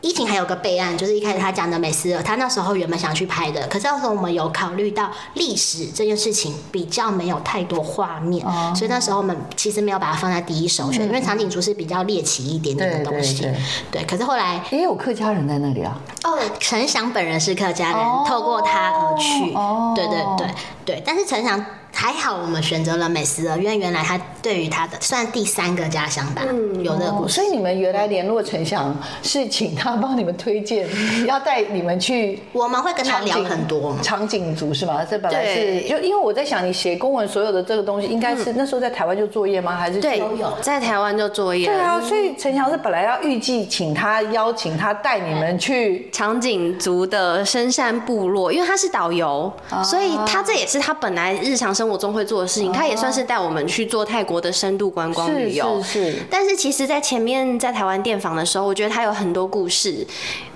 [0.01, 13.41] 疫情还有个备案，就是一开始他讲的美斯尔，他那时候原本想去拍的，可是那时候我们有考虑到历史这件事情比较没有太多画面，所以那时候我们其实没有把它放在第一首选，因为长颈族是比较猎奇一点点的东西。
[13.41, 13.55] 对
[13.91, 15.99] 对，可是后来也有客家人在那里啊。
[16.23, 19.53] 哦，陈翔本人是客家人，哦透过他而去。
[19.53, 20.47] 哦对对对
[20.85, 27.33] 对，但是陈翔还好我们选择了美食了，因为原来他对于他的算第三个家乡吧，嗯有这个故事。
[27.33, 30.87] 哦所以你们原来联络陈翔是请他帮你们推荐，
[31.25, 35.05] 要带你们去我们会跟他聊很多，场景组是吗？
[35.07, 39.75] 这本来是就因为我在想，你写公文所有的这个东西，应该是那时候在台湾就作业吗？
[39.75, 41.67] 还是对都有，在台湾就作业。
[41.67, 49.51] 对啊，所以陈翔是本来要预计请他邀请他带你们去，场景族的深山部落，因为他是导游，
[49.83, 52.73] 所以他这也是他本来日常生活中会做的事情。
[52.73, 55.81] 他也算是带我们去做泰国的深度观光旅游。
[55.83, 60.05] 是是但是其实，在前面在台湾电访的时候，我觉得他有很多故事。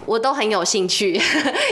[0.05, 1.21] 我都很有兴趣，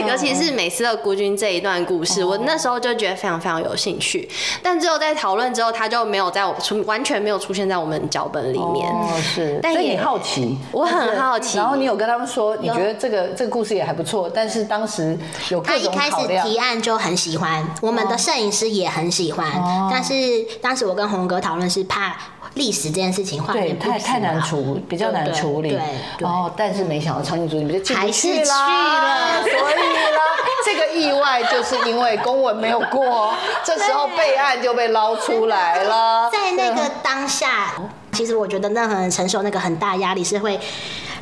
[0.08, 4.28] 尤其是美斯的孤军这一段故事，我那时候就觉得非常非常有兴趣。
[4.62, 8.90] 但之后在讨论之后，他就没有在我出完全没有出现在我们脚本里面。
[8.90, 15.18] 哦，是，但也所以你好奇，我很好奇然后你有跟他们说，你觉得这个这个故事也还不错，但是当时
[15.50, 16.16] 有他一开始。
[16.40, 19.46] 提案就很喜欢，我们的摄影师也很喜欢，
[19.90, 20.14] 但是
[20.62, 22.16] 当时我跟红哥讨论是怕
[22.54, 25.70] 历史这件事情画对，面太太难处，比较难处理。
[25.70, 25.80] 对
[26.18, 26.26] 对。
[26.26, 30.20] 哦，但是没想到长颈族你们就还是去，了所以啦，
[30.64, 33.32] 这个意外就是因为公文没有过，
[33.64, 36.28] 这时候备案就被捞出来了。
[36.30, 37.72] 在那个当下，
[38.12, 40.58] 其实我觉得任何人承受那个很大压力是会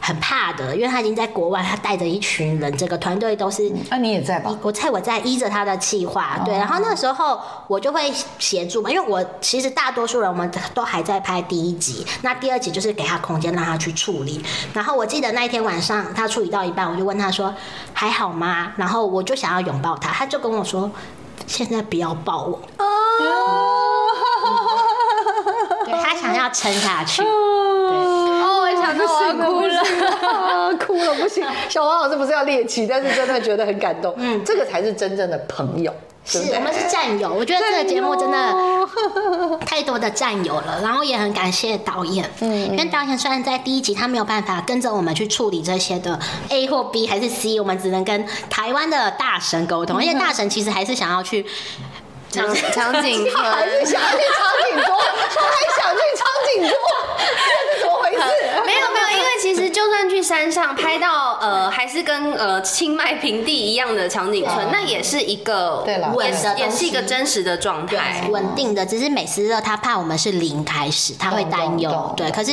[0.09, 3.71] 很怕的，因为他已经在国外，他带着一群人，整个团队都是。
[3.91, 4.57] 那你也在吧？
[4.63, 14.43] 我猜我在依着他的计划，对，然后那时候我就会协助嘛，因为我其实大多数人我们都还在拍第一集，那第二集就是给他空间让他去处理。
[14.73, 17.55] 然后我记得那一天晚上他处理到一半，我就问他说
[17.93, 18.73] 还好吗？
[18.77, 20.91] 然后我就想要拥抱他，他就跟我说
[21.47, 22.59] 现在不要抱我，
[25.85, 27.23] 对他想要撑下去。
[29.01, 30.69] 哦，我想到我要哭了。
[30.71, 31.47] 了， 哭了不行。
[31.69, 34.15] 小王老师不是要猎奇，但是真的觉得很感动。
[34.17, 35.93] 嗯，这个才是真正的朋友，
[36.25, 51.45] 是我们是战友，我觉得这个节目真的太多的战友了，然后也很感谢导演，嗯，因为导演虽然在第一集他没有办法跟着我们去处理这些的 A 或 B 还是 C，我们只能跟台湾的大神沟通，而且大神其实还是想要去。
[52.31, 54.95] 长 长颈村，还是想去长颈桌，
[55.35, 56.77] 他还想去长颈桌，
[57.17, 57.98] 这是怎么？
[58.67, 68.27] 没有没有，因为其实就算去山上拍到呃，还是跟呃清迈平地一样的长颈村，那也是一个对啦也是稳的也是一个真实的状态。
[68.31, 72.15] 稳定的，只是美食热他怕我们是零开始，他会担忧。
[72.17, 72.53] 对，可是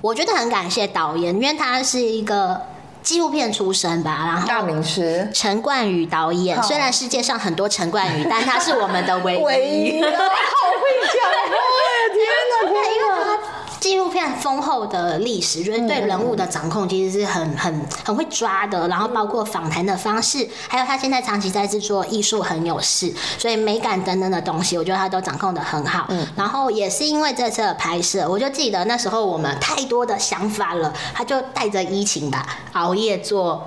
[0.00, 2.60] 我觉得很感谢导演，因为他是一个
[3.02, 5.28] 纪录片出身吧，然后大名师。
[5.32, 9.40] 陈冠宇导演，虽然世界上很多陈冠宇，但他是我们的唯一。
[9.44, 11.96] 唯一啊，好会讲话呀！
[12.12, 13.16] 天哪，因天哪！
[13.16, 13.39] 为他
[13.80, 26.06] 纪录片丰厚的历史，就是对人物的掌控其实是很很很会抓的，然后包括访谈的方式，还有他现在长期在制作艺术很有事，所以美感等等的东西，我觉得他都掌控的很好。
[26.36, 33.66] 然后也是因为这次的拍摄，我就记得那时候我们太多的想法了，他就带着疫情吧，熬夜做。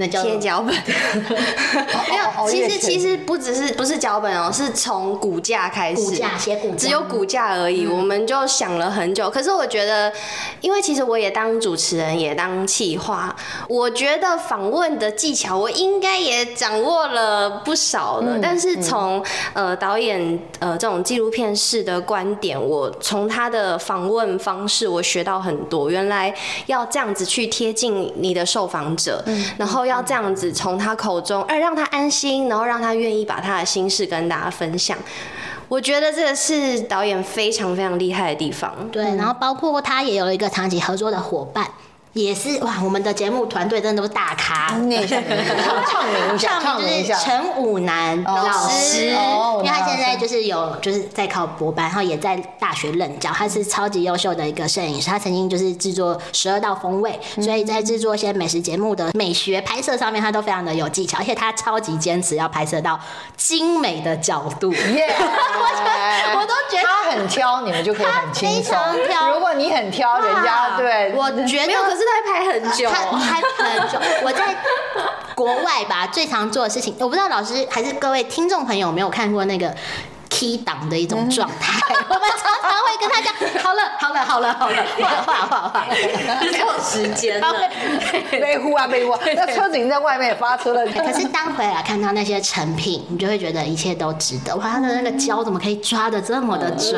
[0.00, 0.74] 那叫贴脚本，
[2.08, 6.76] 没有，其实其实不只是不是脚本哦，是从骨架开始，骨架写骨架。
[6.78, 9.28] 只有骨架而已，我们就想了很久。
[9.28, 10.10] 可是我觉得，
[10.62, 13.36] 因为其实我也当主持人，也当企划，
[13.68, 18.38] 我觉得访问的技巧我应该也掌握了不少了。
[18.40, 25.90] 但是从呃导演呃这种纪录片式的观点，我从他的访问方式我学到很多。
[25.90, 26.34] 原来
[26.66, 29.22] 要这样子去贴近你的受访者，
[29.58, 34.96] 然后要这样子从他口中，哎，让他安心，然后让他愿意把他的心事跟大家分享。
[35.68, 38.74] 我觉得这个是导演非常非常厉害的地方。
[38.90, 41.68] 对，然后包括他也有一个长期合作的伙伴，
[42.12, 44.74] 也是哇，我们的节目团队真的都是大咖。
[44.78, 62.98] 念 一下，唱唱名唱名就是陈武南哦老师，哦因为他现在就是有就是在考博班，然后也在大学任教，他是超级优秀的一个摄影师，他曾经就是制作十二道风味，所以在制作一些美食节目的美学拍摄上面，他都非常的有技巧，而且他超级坚持要拍摄到
[63.36, 64.72] 精美的角度。
[64.72, 65.14] 耶！
[66.34, 68.76] 我都觉得他很挑，你们就可以很轻松。
[69.06, 72.90] 挑如果你很挑，人家对我觉得是在拍很久。
[72.90, 73.98] 拍很久。
[74.24, 74.56] 我在
[75.34, 79.74] 国外吧，最常做的事情，我不知道老师还是各位听众朋友有没有看过那个。
[80.40, 88.40] Key 档的一种状态， 我们常常会跟他讲，好了，好了，好了，好了，画画画画，没有时间他了会。
[88.40, 90.86] 没呼啊没呼啊，那车子已经在外面也发车了。
[90.92, 94.56] 可是当回来看到那些成品，你就会觉得一切都值得。
[94.56, 96.94] 哇，他的那个胶怎么可以抓的这么的准？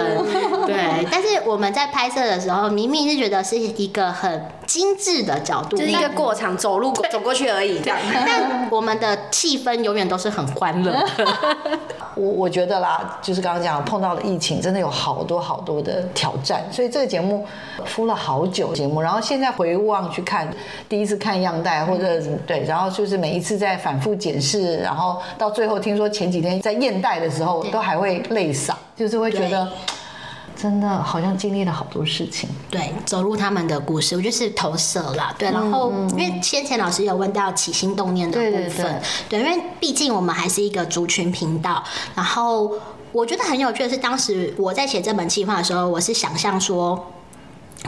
[0.66, 7.98] 对，但是我们在拍摄的时候，明明是觉得是一个很精致的角度，就是一个过场，走路走过去而已，这样。
[8.24, 11.04] 但我们的气氛永远都是很欢乐。
[12.14, 17.46] 我我觉得啦，就就是刚刚讲碰到了疫情，真的有好多好多的挑战，所以这个节目
[17.86, 20.46] 敷了好久节目，然后现在回望去看，
[20.86, 29.66] 第一次看样带或者对，然后就是每一次在反复检视，然后到最后听说前几天在验带的时候都还会泪洒，就是会觉得。
[30.54, 35.50] 真的好像经历了好多事情，对，走入他们的故事，我就是投射了，对。
[35.50, 41.82] 然后，因为先前老师有问到起心动念的部分，对，因为毕竟我们还是一个族群频道。
[42.14, 42.70] 然后，
[43.12, 47.12] 我觉得很有趣的是，当时我在写这本计划的时候，我是想象说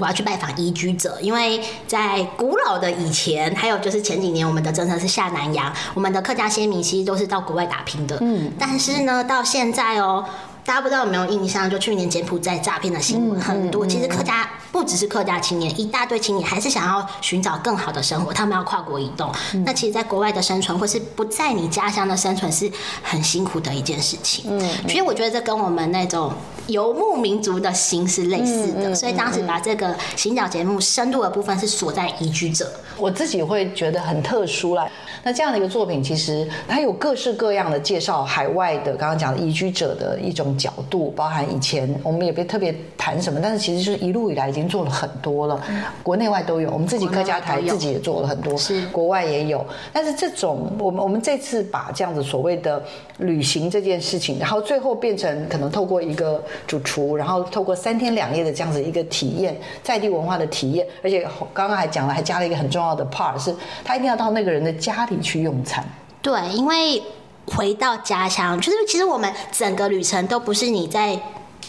[0.00, 8.52] 我要去拜访移居者，因为在古老的以前，还有就是前几年，我们的政策是下南洋，我们的客家先民其实都是到国外打拼的，嗯。
[8.58, 10.24] 但是呢，到现在哦。
[10.66, 11.68] 大家不知道有没有印象？
[11.68, 13.87] 就去年柬埔寨诈骗的新闻很多。
[13.87, 14.48] 其实客家
[14.85, 19.33] 不只是客家青年，一大堆青年还是想要寻找更好的生活，他们要跨国移动。
[19.64, 22.70] 那其实，在国外的生存，或是不在你家乡的生存，是
[23.03, 24.44] 很辛苦的一件事情。
[24.51, 26.31] 嗯，所以我觉得这跟我们那种
[26.66, 28.94] 游牧民族的心是类似的。
[28.94, 34.87] 所以当时把这个行脚节目深度的部分是锁在移居者，我自己会觉得很特殊啦。
[35.23, 45.62] 那这样的一个作品，其实它有各式各样的介绍海外的，刚刚讲的移居者的一种角度，包含以前我们也别特别谈什么，但是其实就是一路以来已经做了很多了，
[46.02, 46.68] 国内外都有。
[46.68, 49.64] 我们自己客家台自己也做了很多，是国外也有。
[49.92, 52.82] 但是这种我们我们这次把这样子所谓的
[53.18, 65.14] 旅行这件事情，然后最后变成可能透过一个主厨，然后透过三天两夜的这样子一个体验，在地文化的体验，而且刚刚还讲了，还加了一个很重要的 part，是他一定要到那个人的家里。
[65.22, 65.82] 去用餐，
[66.20, 67.00] 对，因为
[67.46, 71.16] 回到家乡，就是其实我们整个旅程都不是你在。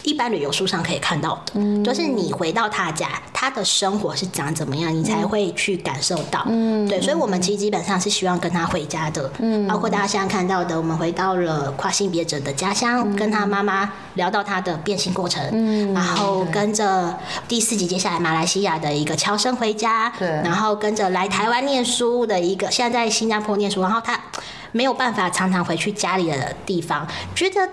[0.06, 6.44] 一般旅游书上可以看到的，就是你回到他家，他的生活是长怎么样，你才会去感受到。
[6.46, 9.28] 嗯，对，所以，我们其实基本上是希望跟他回家的。
[9.40, 15.42] 嗯，包括大家现在看到的，我们回到了跨性别者的家乡，跟他妈妈聊到他的变性过程。
[15.50, 20.12] 嗯，然后跟着第四集接下来马来西亚的一个乔生回家。
[20.16, 24.16] 对，然后跟着来台湾念书的一个，现在在新加坡念书，然后他
[24.70, 27.68] 没有办法常常回去家里的地方，觉得。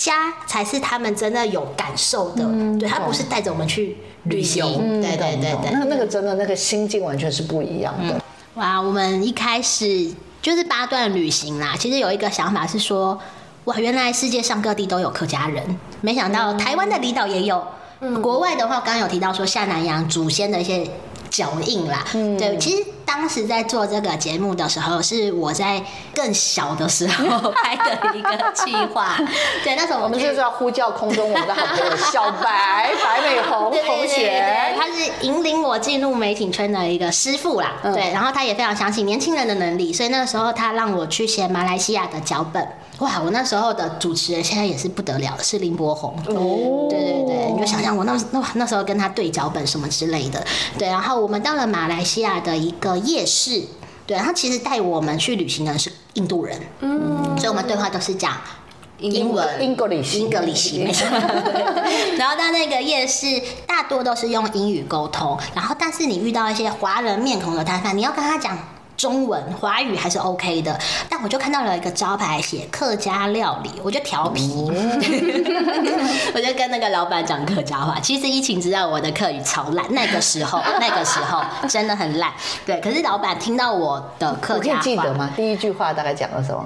[0.00, 2.42] 家才是他们真的有感受的，
[2.78, 8.18] 对他不是带着我们去旅行，对对对对，那那个真的那个心境完全是不一样的。
[8.54, 10.10] 哇，我们一开始
[10.40, 13.20] 就是八段旅行啦，其实有一个想法是说，
[13.64, 17.62] 哇，原来世界上各地都有客家人，没想到台湾的离岛也有。
[18.22, 20.90] 国外的话，刚刚有提到说下南洋祖先的一些。
[21.30, 29.16] 脚印啦，对，其实当时在做这个节目的时候，是我在更小的时候 拍的一个计划。
[29.62, 37.74] 对，那时候我们就是要呼叫空中我们的好朋友小白白美红同学，他是引领我进入媒体圈的一个师傅啦。
[37.82, 42.66] 对，然后他也非常相信年轻人的能力，所以那个时候他让我去写马来西亚的脚本。
[43.00, 46.14] 哇，我那时候的主持人现在也是不得了，是林柏宏。
[46.26, 50.44] 哦，对对对，你就想想我那那那时候跟他对脚本什么之类的。
[50.78, 53.62] 对，然后我们到了马来西亚的一个夜市，
[54.06, 58.36] 对，他其实带我们去旅行的是印度人，嗯，所以我们对话都是讲
[58.98, 61.06] 英文，English，English，没错。
[62.18, 68.58] 然后到那个夜市，大多都是用英语沟通，然后但是你遇到一些华人面孔的摊贩，你要跟他讲。
[69.00, 74.52] 中文华语还是 OK 的，但我就看到了一个招牌写客家料理，我就调皮，
[76.34, 77.98] 我就跟那个老板讲客家话。
[78.00, 82.30] 其实疫情知道我的客语超烂，那个时候 那个时候真的很烂。
[82.66, 85.30] 对，可是老板听到我的客家话，记得吗？
[85.34, 86.62] 第一句话大概讲了什么？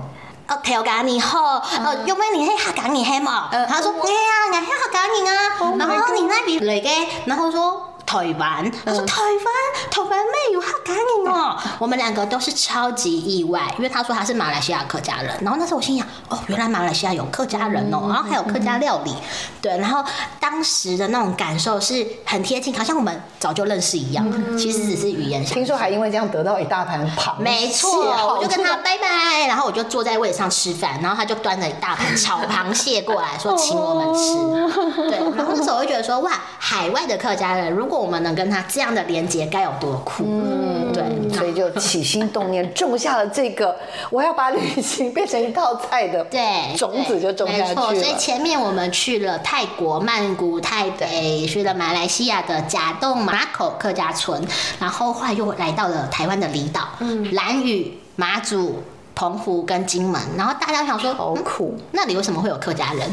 [0.48, 3.48] 哦，调咖你好，哦，有没有你黑客家你黑嘛？
[3.68, 5.32] 他说哎呀，我黑客家你啊，
[5.78, 6.90] 然后你那边来个，
[7.26, 7.93] 然后说。
[8.06, 11.56] 台湾，他说台湾，台湾妹有好感人哦。
[11.78, 15.36] 我们两个都是超级意外，因为他说他是马来西亚客家人。
[15.40, 19.14] 然后那时候我心想，哦，原来马来西亚有客家人哦，然后还有客家料理，
[19.60, 19.76] 对。
[19.78, 20.04] 然后
[20.38, 24.24] 当时的那种感受是很贴近，好像我们早就认识一样。
[24.58, 25.54] 其实只是语言上。
[25.54, 27.42] 听说还因为这样得到一大盘螃蟹。
[27.42, 35.10] 没错，我就跟他拜拜，然后我就坐在位置上吃饭，然后他就端了一大盘炒螃蟹过来说请我们吃。
[35.10, 40.24] 对，然后那时候我就觉得说，哇，海外的客家人如果我们能跟他这样的连接，该有多酷？
[40.26, 43.76] 嗯，对，所以就起心动念，种下了这个
[44.10, 47.94] 我要把旅行变成一道菜的对种子，就种下去了。
[47.94, 54.42] 所以前面我们去了泰国曼谷、泰北，去了马来西亚的甲洞马口客家村，
[54.78, 58.82] 然后后来又来到了台湾的离岛，嗯，兰屿、马祖、
[59.14, 60.20] 澎湖跟金门。
[60.36, 63.10] 然后大家想说，好苦，那里为什么会有客家人？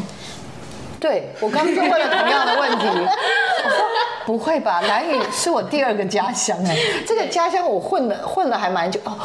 [0.99, 2.85] 对我刚就问了同样的问题，
[4.31, 4.79] 不会吧？
[4.87, 9.17] 南屿是我第二个家乡哎，这个家乡我混了混了还蛮久哦。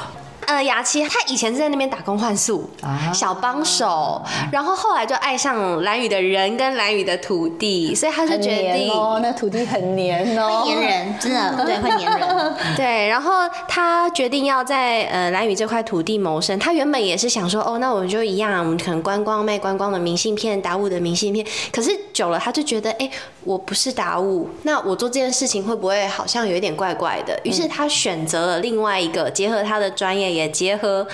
[0.46, 12.54] 呃，雅琪她以前是在那边打工换宿，啊小帮手，然后后来就爱上蓝宇的人跟蓝宇的土地，所以她就决定哦，那土地很黏哦，黏人，真的对会黏人。
[12.76, 16.58] 对，然后他决定要在呃蓝宇这块土地谋生。
[16.58, 21.44] 他原本也是想说，哦，那我们就一样，我们可能观光卖观光的明信片，达悟的明信片。
[21.72, 23.10] 可是久了，他就觉得，哎，
[23.44, 27.38] 我不是达悟，那我做这件事情会不会好像有一点怪怪的？
[27.44, 31.06] 于是他选择了另外一个结合他的专业，也结合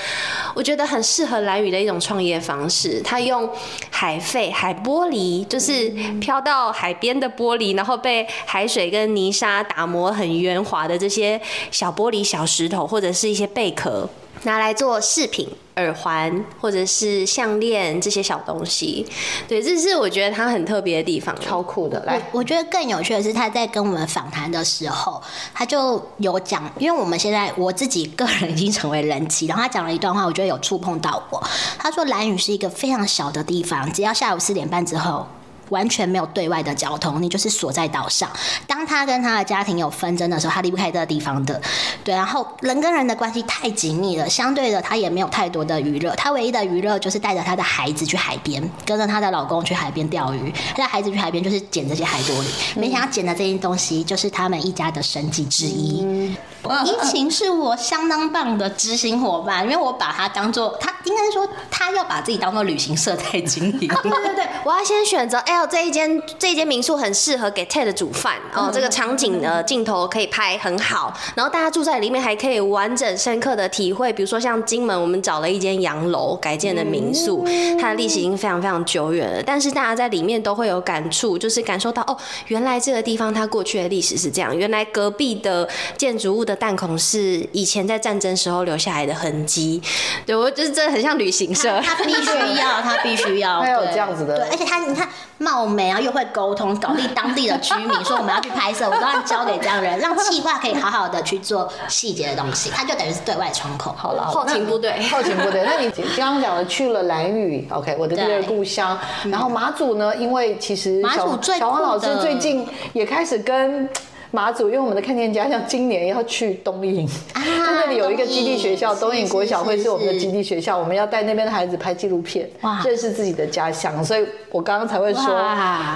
[0.54, 3.00] 我觉得很适合蓝宇的一种创业方式。
[3.02, 3.48] 他用
[3.90, 5.88] 海废、海玻璃，就是
[6.20, 14.08] 飘到海边的玻璃，然后被海水跟泥沙打磨很圆滑的这些小玻璃、小石头，或者是一些贝壳，
[14.43, 15.49] 拿来做饰品。
[15.76, 19.07] 耳环或者是项链这些小东西，
[19.49, 21.34] 对，这是我觉得它很特别的地方。
[21.40, 21.99] 超酷的。
[22.05, 25.18] 来，我觉得更有趣的是，他在跟我们访谈的时候，
[25.55, 31.43] 他就有讲，因为我们现在我自己个人已经成为人妻，然后他讲了一段话，我觉得有触碰到我。
[31.78, 35.26] 他说，蓝屿是一个非常小的地方，只要下午四点半之后。
[35.72, 38.30] 完全没有对外的交通，你就是锁在岛上。
[38.66, 41.60] 当他跟他的家庭有纷争的时候，他离不开这个地方的。
[42.04, 46.14] 对，然后人跟人的关系太紧密了，相对的他也没有太多的娱乐。
[46.14, 50.52] 他唯一的娱乐就是带着他的孩子去海边，跟着他的老公去海边钓鱼。
[50.76, 56.36] 他带孩子去海边就是捡这些海玻璃，没想到捡的这些东西就是他们一家的生计之一。
[56.84, 63.88] 怡情是我相当棒的执行伙伴，因为我把他当做他应该说他要把自己当做旅行社在经营。
[63.88, 77.44] 对对对，我要先选择，哎呦，这一间这一间民宿很适合给 Ted 煮饭哦，这个场景的镜头可以拍很好，然后大家住在里面还可以完整深刻的体会，比如说像金门，我们找了一间洋楼改建的民宿，
[77.80, 89.80] 它的历史已经非常非常久远了，但是大家在里面都会有感触，就是感受到哦，原来这个地方它过去的历史是这样，原来隔壁的建筑物的弹孔是以前在战争时候留下来的痕迹，
[90.26, 91.80] 对我就是真的很像旅行社。
[91.80, 103.94] 他必须要，他必须要， 他有对这样子的对，而且他你看貌美，然后又会沟通，搞定当地的居民，说我们要去拍摄，我都要交给这样的人，让企划可以好好的去做细节的东西，他就等于是对外窗口。
[103.96, 105.62] 好了，后勤部队那后勤部队。
[105.64, 108.98] 那你刚刚讲的去了蓝屿，OK，我的第二对故乡。
[109.24, 113.88] 然后马祖呢，因为其实马祖小最小王老师最近也开始跟。
[114.33, 125.22] 马祖，因为我们的看见家乡今年要去东引，啊在那里有一个基地学校，东引国小会是是我们的基地学校，我们要带那边的孩子拍纪录片哇，认识自己的家乡，所以我刚刚才会说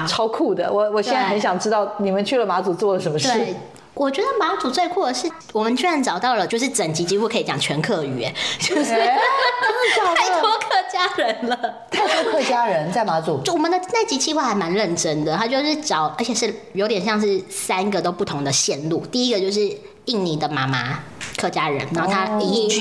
[0.06, 0.70] 超酷的。
[0.70, 3.32] 我我现在很想知道你们去了马祖做了什么事。
[3.32, 3.54] 对，
[3.96, 11.56] 我觉得马祖最酷的是，我们居然找到了，就是整集几乎可以讲全客语， 哎，就是太多客家人了。
[11.90, 19.04] 太多客家人在马祖，就我们的那集计划还蛮认真的，他就是找，而且是有点像是三个都不同的线路。
[19.06, 19.60] 第一个就是
[20.04, 21.00] 印尼的妈妈，
[21.36, 22.80] 客家人，然后他移居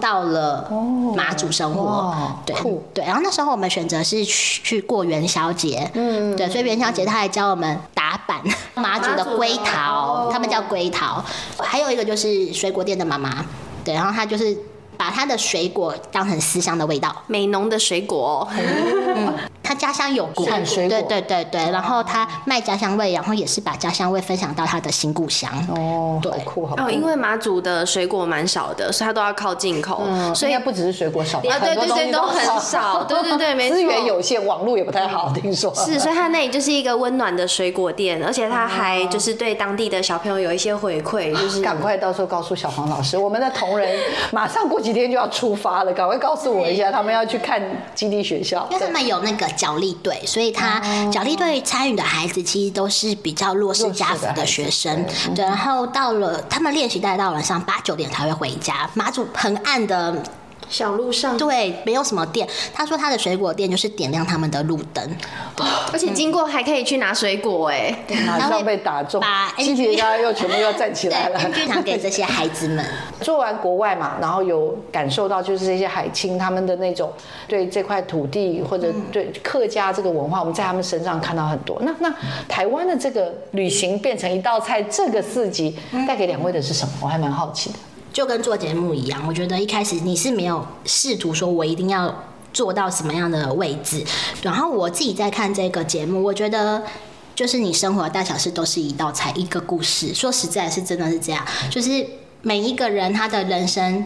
[0.00, 0.70] 到了
[1.16, 1.82] 马祖生活。
[1.82, 2.54] 哇，对
[2.94, 3.04] 对。
[3.04, 8.40] 然后那时候我们选择是去去过元宵节，嗯，对，所以元宵节他还教我们打板
[8.74, 11.24] 马祖的龟桃，他们叫龟桃。
[11.58, 13.44] 还有一个就是水果店的妈妈，
[13.84, 14.56] 对，然后她就是
[14.96, 17.14] 把她的水果当成思乡的味道。
[17.26, 18.46] 美浓的水果，
[19.68, 20.98] 他家乡有果，产水果。
[20.98, 25.50] 对对对对，然后他卖家乡味，然后也是把家乡味分享到他的新故乡。
[25.68, 26.32] 哦，对。
[26.32, 26.82] 好酷好酷。
[26.82, 35.70] 哦，因为马祖的水果蛮少的，所以他都要靠进口，嗯，所以应该不只是水果少，啊，对对对，都很少，对对对， 没错，资源有限，网络也不太好，听说。
[35.74, 43.98] 是，所以他那里就是一个温暖的水果店，而且他还就是对当地的小朋友有一些回馈，就是赶快到时候告诉小黄老师，我们的同仁
[44.32, 47.60] 马上过几天就要出发了，赶快告诉我一下，他们要去看
[47.94, 48.66] 基地学校。
[48.70, 50.80] 因为他们有那个角力队，所以他
[51.10, 55.04] 角力队参与的孩子其实都是比较弱势家族的学生。
[55.34, 58.88] 对，然后到了他们练习带到晚上八九点才会回家。
[58.94, 60.22] 马祖很暗的，
[60.68, 62.46] 小路上，对，没有什么店。
[62.72, 65.16] 他说他的水果店就是点亮他们的路灯。
[65.92, 67.94] 而且经过还可以去拿水果，哎，
[68.26, 71.40] 马上被打中把，基地家又全部又站起来了。
[71.40, 72.84] 对，剧场给这些孩子们。
[73.20, 77.10] 做完国外嘛，然后有感受到就是这些海青他们的那种
[77.46, 81.80] 对这块土地或者对客家这个文化，我们在他们身上看到很多。
[81.82, 82.14] 那那
[82.48, 86.92] 台湾的这个旅行变成一道菜，这个四级带给两位的是什么？
[87.00, 87.78] 我还蛮好奇的。
[88.18, 92.12] 就跟做节目一样，我觉得一开始你是没有试图说我一定要
[92.52, 94.04] 做到什么样的位置，
[94.42, 96.82] 然后我自己在看这个节目，我觉得。
[97.36, 100.12] 就是你生活的大小事都是一道菜，一个故事。
[100.12, 101.46] 说实在，是真的是这样。
[101.70, 102.04] 就是
[102.42, 104.04] 每一个人他的人生，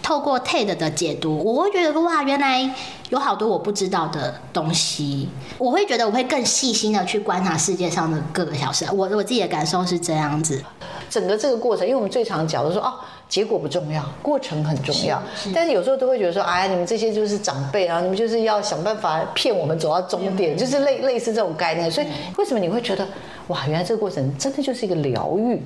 [0.00, 2.72] 透过 TED 的解读，我会觉得哇，原来
[3.10, 5.28] 有好多我不知道的东西。
[5.58, 8.86] 我会觉得我会更细心的去观察世界上的各个小事。
[8.92, 10.62] 我我自己的感受是这样子。
[11.10, 12.94] 整个这个过程，因为我们最常讲的说哦，
[13.32, 15.18] 结果不重要，过程很重要。
[15.54, 21.90] 但是有时候都会觉得说，哎，你们这些就是长辈啊，你们就是要想办法骗我们走到终点，就是类类似这种概念。
[21.90, 23.08] 所以为什么你会觉得，
[23.46, 25.62] 哇，原来这个过程真的就是一个疗愈？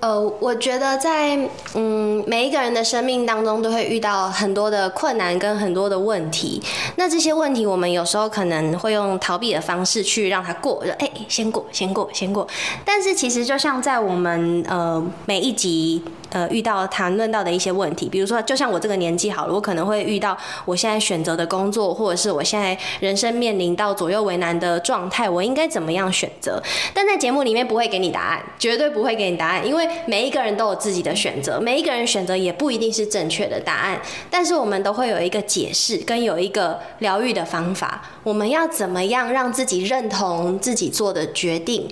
[0.00, 1.38] 呃，我觉得在
[1.74, 6.60] 嗯每一个人的生命当中都会遇到很多的困难跟很多的问题。
[6.96, 12.46] 那这些问题我们有时候可能会用逃避的方式去让它过，就哎先过先过先过。
[12.84, 16.02] 但是其实就像在我们呃每一集
[16.34, 26.62] 呃遇到谈论到的一些问题，比如说就像我这个年纪好了，我可能会遇到我现在选择的工作，或者是我现在人生面临到左右为难的状态，我应该怎么样选择？
[26.92, 38.02] 但在节目里面不会给你答案，绝对不会给你答案，因为每一个人都有自己的选择，每一个人选择也不一定是正确的答案，但是我们都会有一个解释跟有一个疗愈的方法。
[38.24, 41.88] 我们要怎么样让自己认同自己做的决定？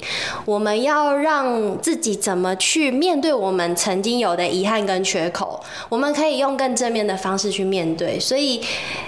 [0.46, 5.62] 我们要让自己怎么去面对我们曾经有的遗憾跟缺口？
[5.88, 8.18] 我们可以用更正面的方式去面对。
[8.18, 8.60] 所以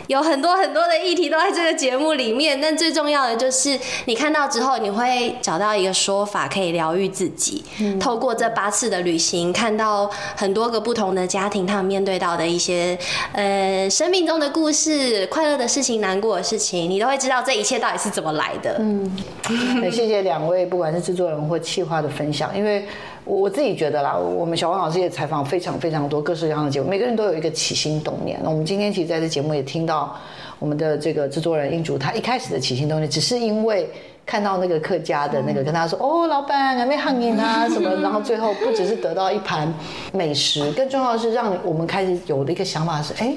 [0.07, 7.65] 有很多很多的议题都在这个节目里面，但最重要的就是你看到之后，你会找到一个说法可以疗愈自己。
[8.01, 12.99] 透过这八次的旅行，看到很多个不同的家庭，他们面对到的一些
[13.33, 18.77] 呃生命中的故事、快乐的事情、难过的事情，你都会知道这一切到底是怎么来的。
[18.79, 19.17] 嗯，
[19.81, 22.87] 很谢谢两位，不管是制作人或企划的分享，因为
[23.25, 28.39] 我我自己觉得啦，我们小王老师也采访非常非常多各式各样的节目，每个人都有一个起心动念。
[28.43, 30.15] 那我们今天其实在这节目也听到
[30.59, 33.89] 我们的这个制作人英竹，他一开始的起心动念只是因为。
[34.27, 39.71] 看到那个客家的那个跟他说哦，老板还没喊你啊什么，然后最后不只是得到一盘
[40.15, 43.37] 美食，更重要的是让我们开始有的一个想法是，哎，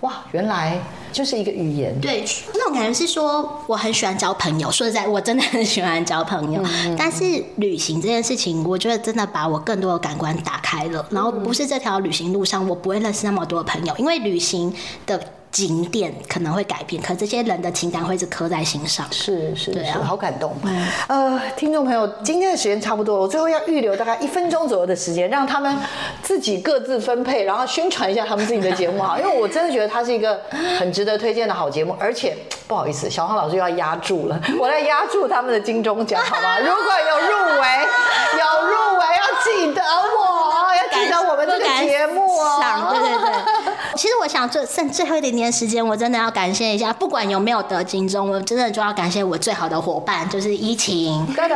[0.00, 0.78] 哇，原来
[1.16, 1.98] 就是一个语言。
[1.98, 6.62] 对，那种感觉是说我很喜欢交朋友，说实在，我真的很喜欢交朋友。
[6.94, 7.24] 但是
[7.56, 11.06] 旅行这件事情，我觉得真的把我更多的感官打开了。
[11.08, 14.70] 然后不是这条旅行路上，我不会认识那么多朋友，因为旅行
[15.06, 15.18] 的。
[15.56, 19.06] 景点可能会改变，可这些人的情感会是刻在心上。
[19.10, 20.54] 是是是，好感动。
[21.08, 25.74] 呃，听众朋友，今天的时间差不多了，我最后要预留大概一分钟左右的时间，让他们
[26.22, 29.18] 自己各自分配，然后宣传一下他们自己的节目哈。
[29.18, 30.38] 因为我真的觉得它是一个
[30.78, 32.36] 很值得推荐的好节目，而且
[32.68, 36.58] 不好意思，小黄老师又要压住了， 我来压住他们的金钟奖，好吗？
[36.58, 37.66] 如果有入围，
[38.36, 42.92] 有入围要记得我，要记得我们这个节目哦。
[42.92, 43.16] 对对
[43.64, 43.65] 对。
[43.96, 51.54] 其实我想最剩最后一点点时间，我真的要感谢一下，不管有没有得金钟，我真的就要感谢我最好的伙伴，就是依晴、 哥哥、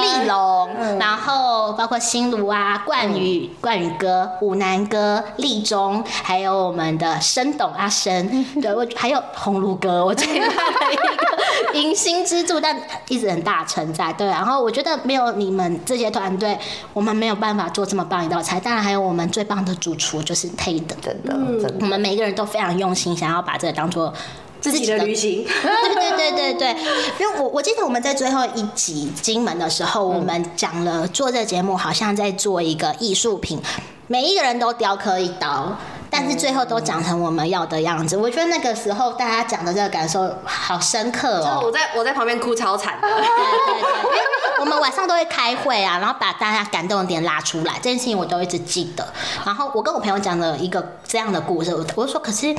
[0.00, 12.76] 丽龙，然后包括新卢啊、冠宇、冠宇哥、武南哥、立中，还有我们的申董阿生， 对我还有红炉哥，我最大的一个迎新之助，但
[13.08, 14.12] 一直很大存在。
[14.12, 16.58] 对，然后我觉得没有你们这些团队，
[16.92, 18.58] 我们没有办法做这么棒一道菜。
[18.58, 21.35] 当然还有我们最棒的主厨，就是 Ted，真的。
[21.80, 24.12] 我们每一个人都非常用心，想要把这个当做
[24.60, 25.44] 自己的旅行。
[25.44, 26.76] 对对对对对，
[27.20, 33.60] 因为我我记得我们在最后一集金门的时候，我们讲了做这个节目好像在做一个艺术品，
[34.06, 35.76] 每一个人都雕刻一刀，
[36.16, 38.16] 但是最后都长成我们要的样子。
[38.16, 41.60] 我觉得那个时候大家讲的这个感受好深刻哦。
[41.62, 43.06] 我在我在旁边哭超惨的。
[43.06, 49.06] 对对对，我们晚上都会开会啊，然后把大家感动的点拉出来，这件事情我都一直记得。
[49.44, 52.56] 然后我跟我朋友讲了一个这样的故事，我说可是。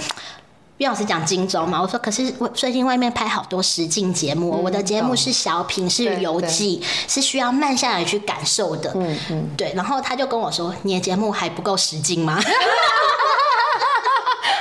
[0.77, 8.91] 岳老师讲荆州嘛，我说可是我最近外面拍好多实境节目，我的节目是小品，是游记，是需要慢下来去感受的。
[8.93, 9.73] 嗯嗯，对。
[9.75, 12.39] 然后他就跟我说：“你的节目还不够实境吗？”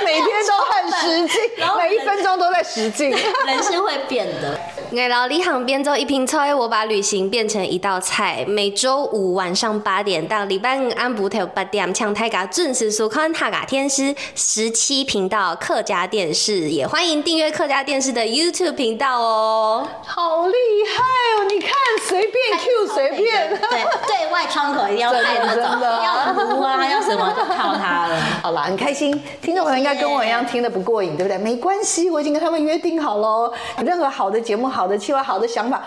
[0.03, 1.41] 每天都很实境，
[1.77, 4.59] 每一分钟都在实劲，人是会变的。
[4.97, 8.45] 爱老李行边走一瓶菜，我把旅行变成一道菜。
[8.47, 19.85] 每周五晚上八点到礼拜五安补头八点，抢台嘎准时收看塔嘎天师十七频道客家电视，也欢迎订阅客家电视的 YouTube 频道哦。
[20.05, 20.53] 好厉
[20.95, 21.03] 害
[21.37, 21.45] 哦！
[21.49, 21.71] 你看，
[22.07, 28.17] 随便 Q 随便，对对外窗口一定要 开那种，要读啊，要什么就靠它了。
[28.41, 31.37] 好了，很开心，听众朋友应该跟我一样听得不过瘾，对不对？
[31.37, 33.53] 没关系，我已经跟他们约定好了，
[33.85, 34.67] 任何好的节目。
[34.67, 35.81] 好的计划，好的想法，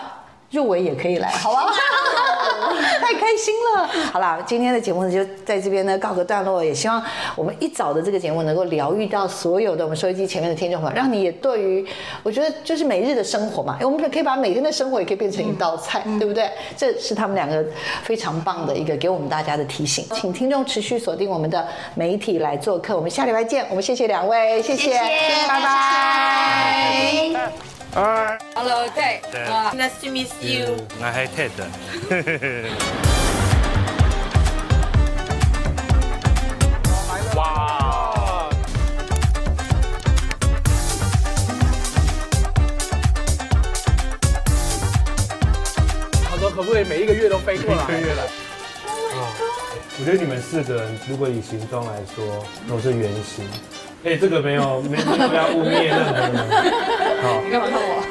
[0.51, 1.65] 入围也可以来， 好吧？
[3.01, 3.87] 太开心了！
[4.11, 7.03] 好啦，今天的节目呢就在这边呢告个段落，也希望
[7.35, 11.85] 我们一早的这个节目能够疗愈到所有的我们收音机前面的听众朋友，让你也对于
[12.23, 16.49] 我觉得就是每日的生活嘛，我们可以把每天的生活也可以变成一道菜，对不对？
[16.77, 17.65] 这是他们两个
[18.03, 24.93] 非常棒的一个给我们大家的提醒，请听众持续锁定我们的媒体来做客，我们下礼拜见，我们谢谢两位，谢谢，
[25.47, 25.59] 拜
[27.33, 27.70] 拜。
[27.93, 29.25] Hello, Ted.
[29.35, 30.87] Uh, nice to meet you.
[31.01, 31.51] Hi, Ted.
[37.35, 38.49] 哇！
[46.29, 47.83] 他说可不可以每一个月都飞过来？
[47.83, 48.23] 一个月来。
[49.99, 53.45] 我觉得你们四个人，如果以形状来说，都是圆形。
[54.03, 56.33] 哎，这个没有，没没有要污蔑任何人。
[57.21, 58.01] 好，你干嘛看我？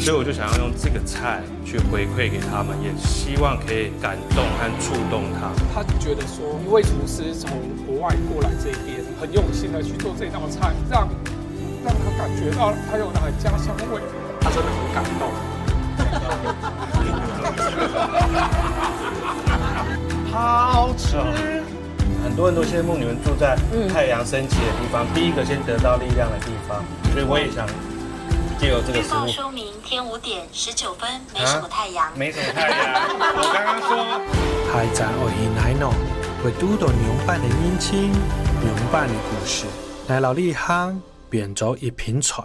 [0.00, 5.52] 所以我就想要用这个菜去回馈给他们，也希望可以感动和触动他。
[5.74, 7.50] 他觉得说，一位厨师从
[7.84, 11.06] 国外过来这边，很用心的去做这道菜，让
[11.84, 14.00] 让他感觉到他有那个家乡味，
[14.40, 15.28] 他真的很感动。
[20.32, 21.16] 好吃。
[22.22, 23.56] 很多人都羡慕你们住在
[23.92, 27.66] 太阳升起的地方，第一个先得到力量的地方，所以我也想
[28.58, 29.28] 借由这个食物。
[29.28, 32.12] 说明天五点十九分，没什么太阳。
[32.16, 33.88] 没什么太阳，我刚刚说。
[34.72, 35.90] 海展我而来喏，
[36.44, 38.10] 为拄到娘伴的姻亲，
[38.60, 39.64] 娘伴的故事，
[40.08, 41.00] 来老立行
[41.30, 42.42] 变做一品菜。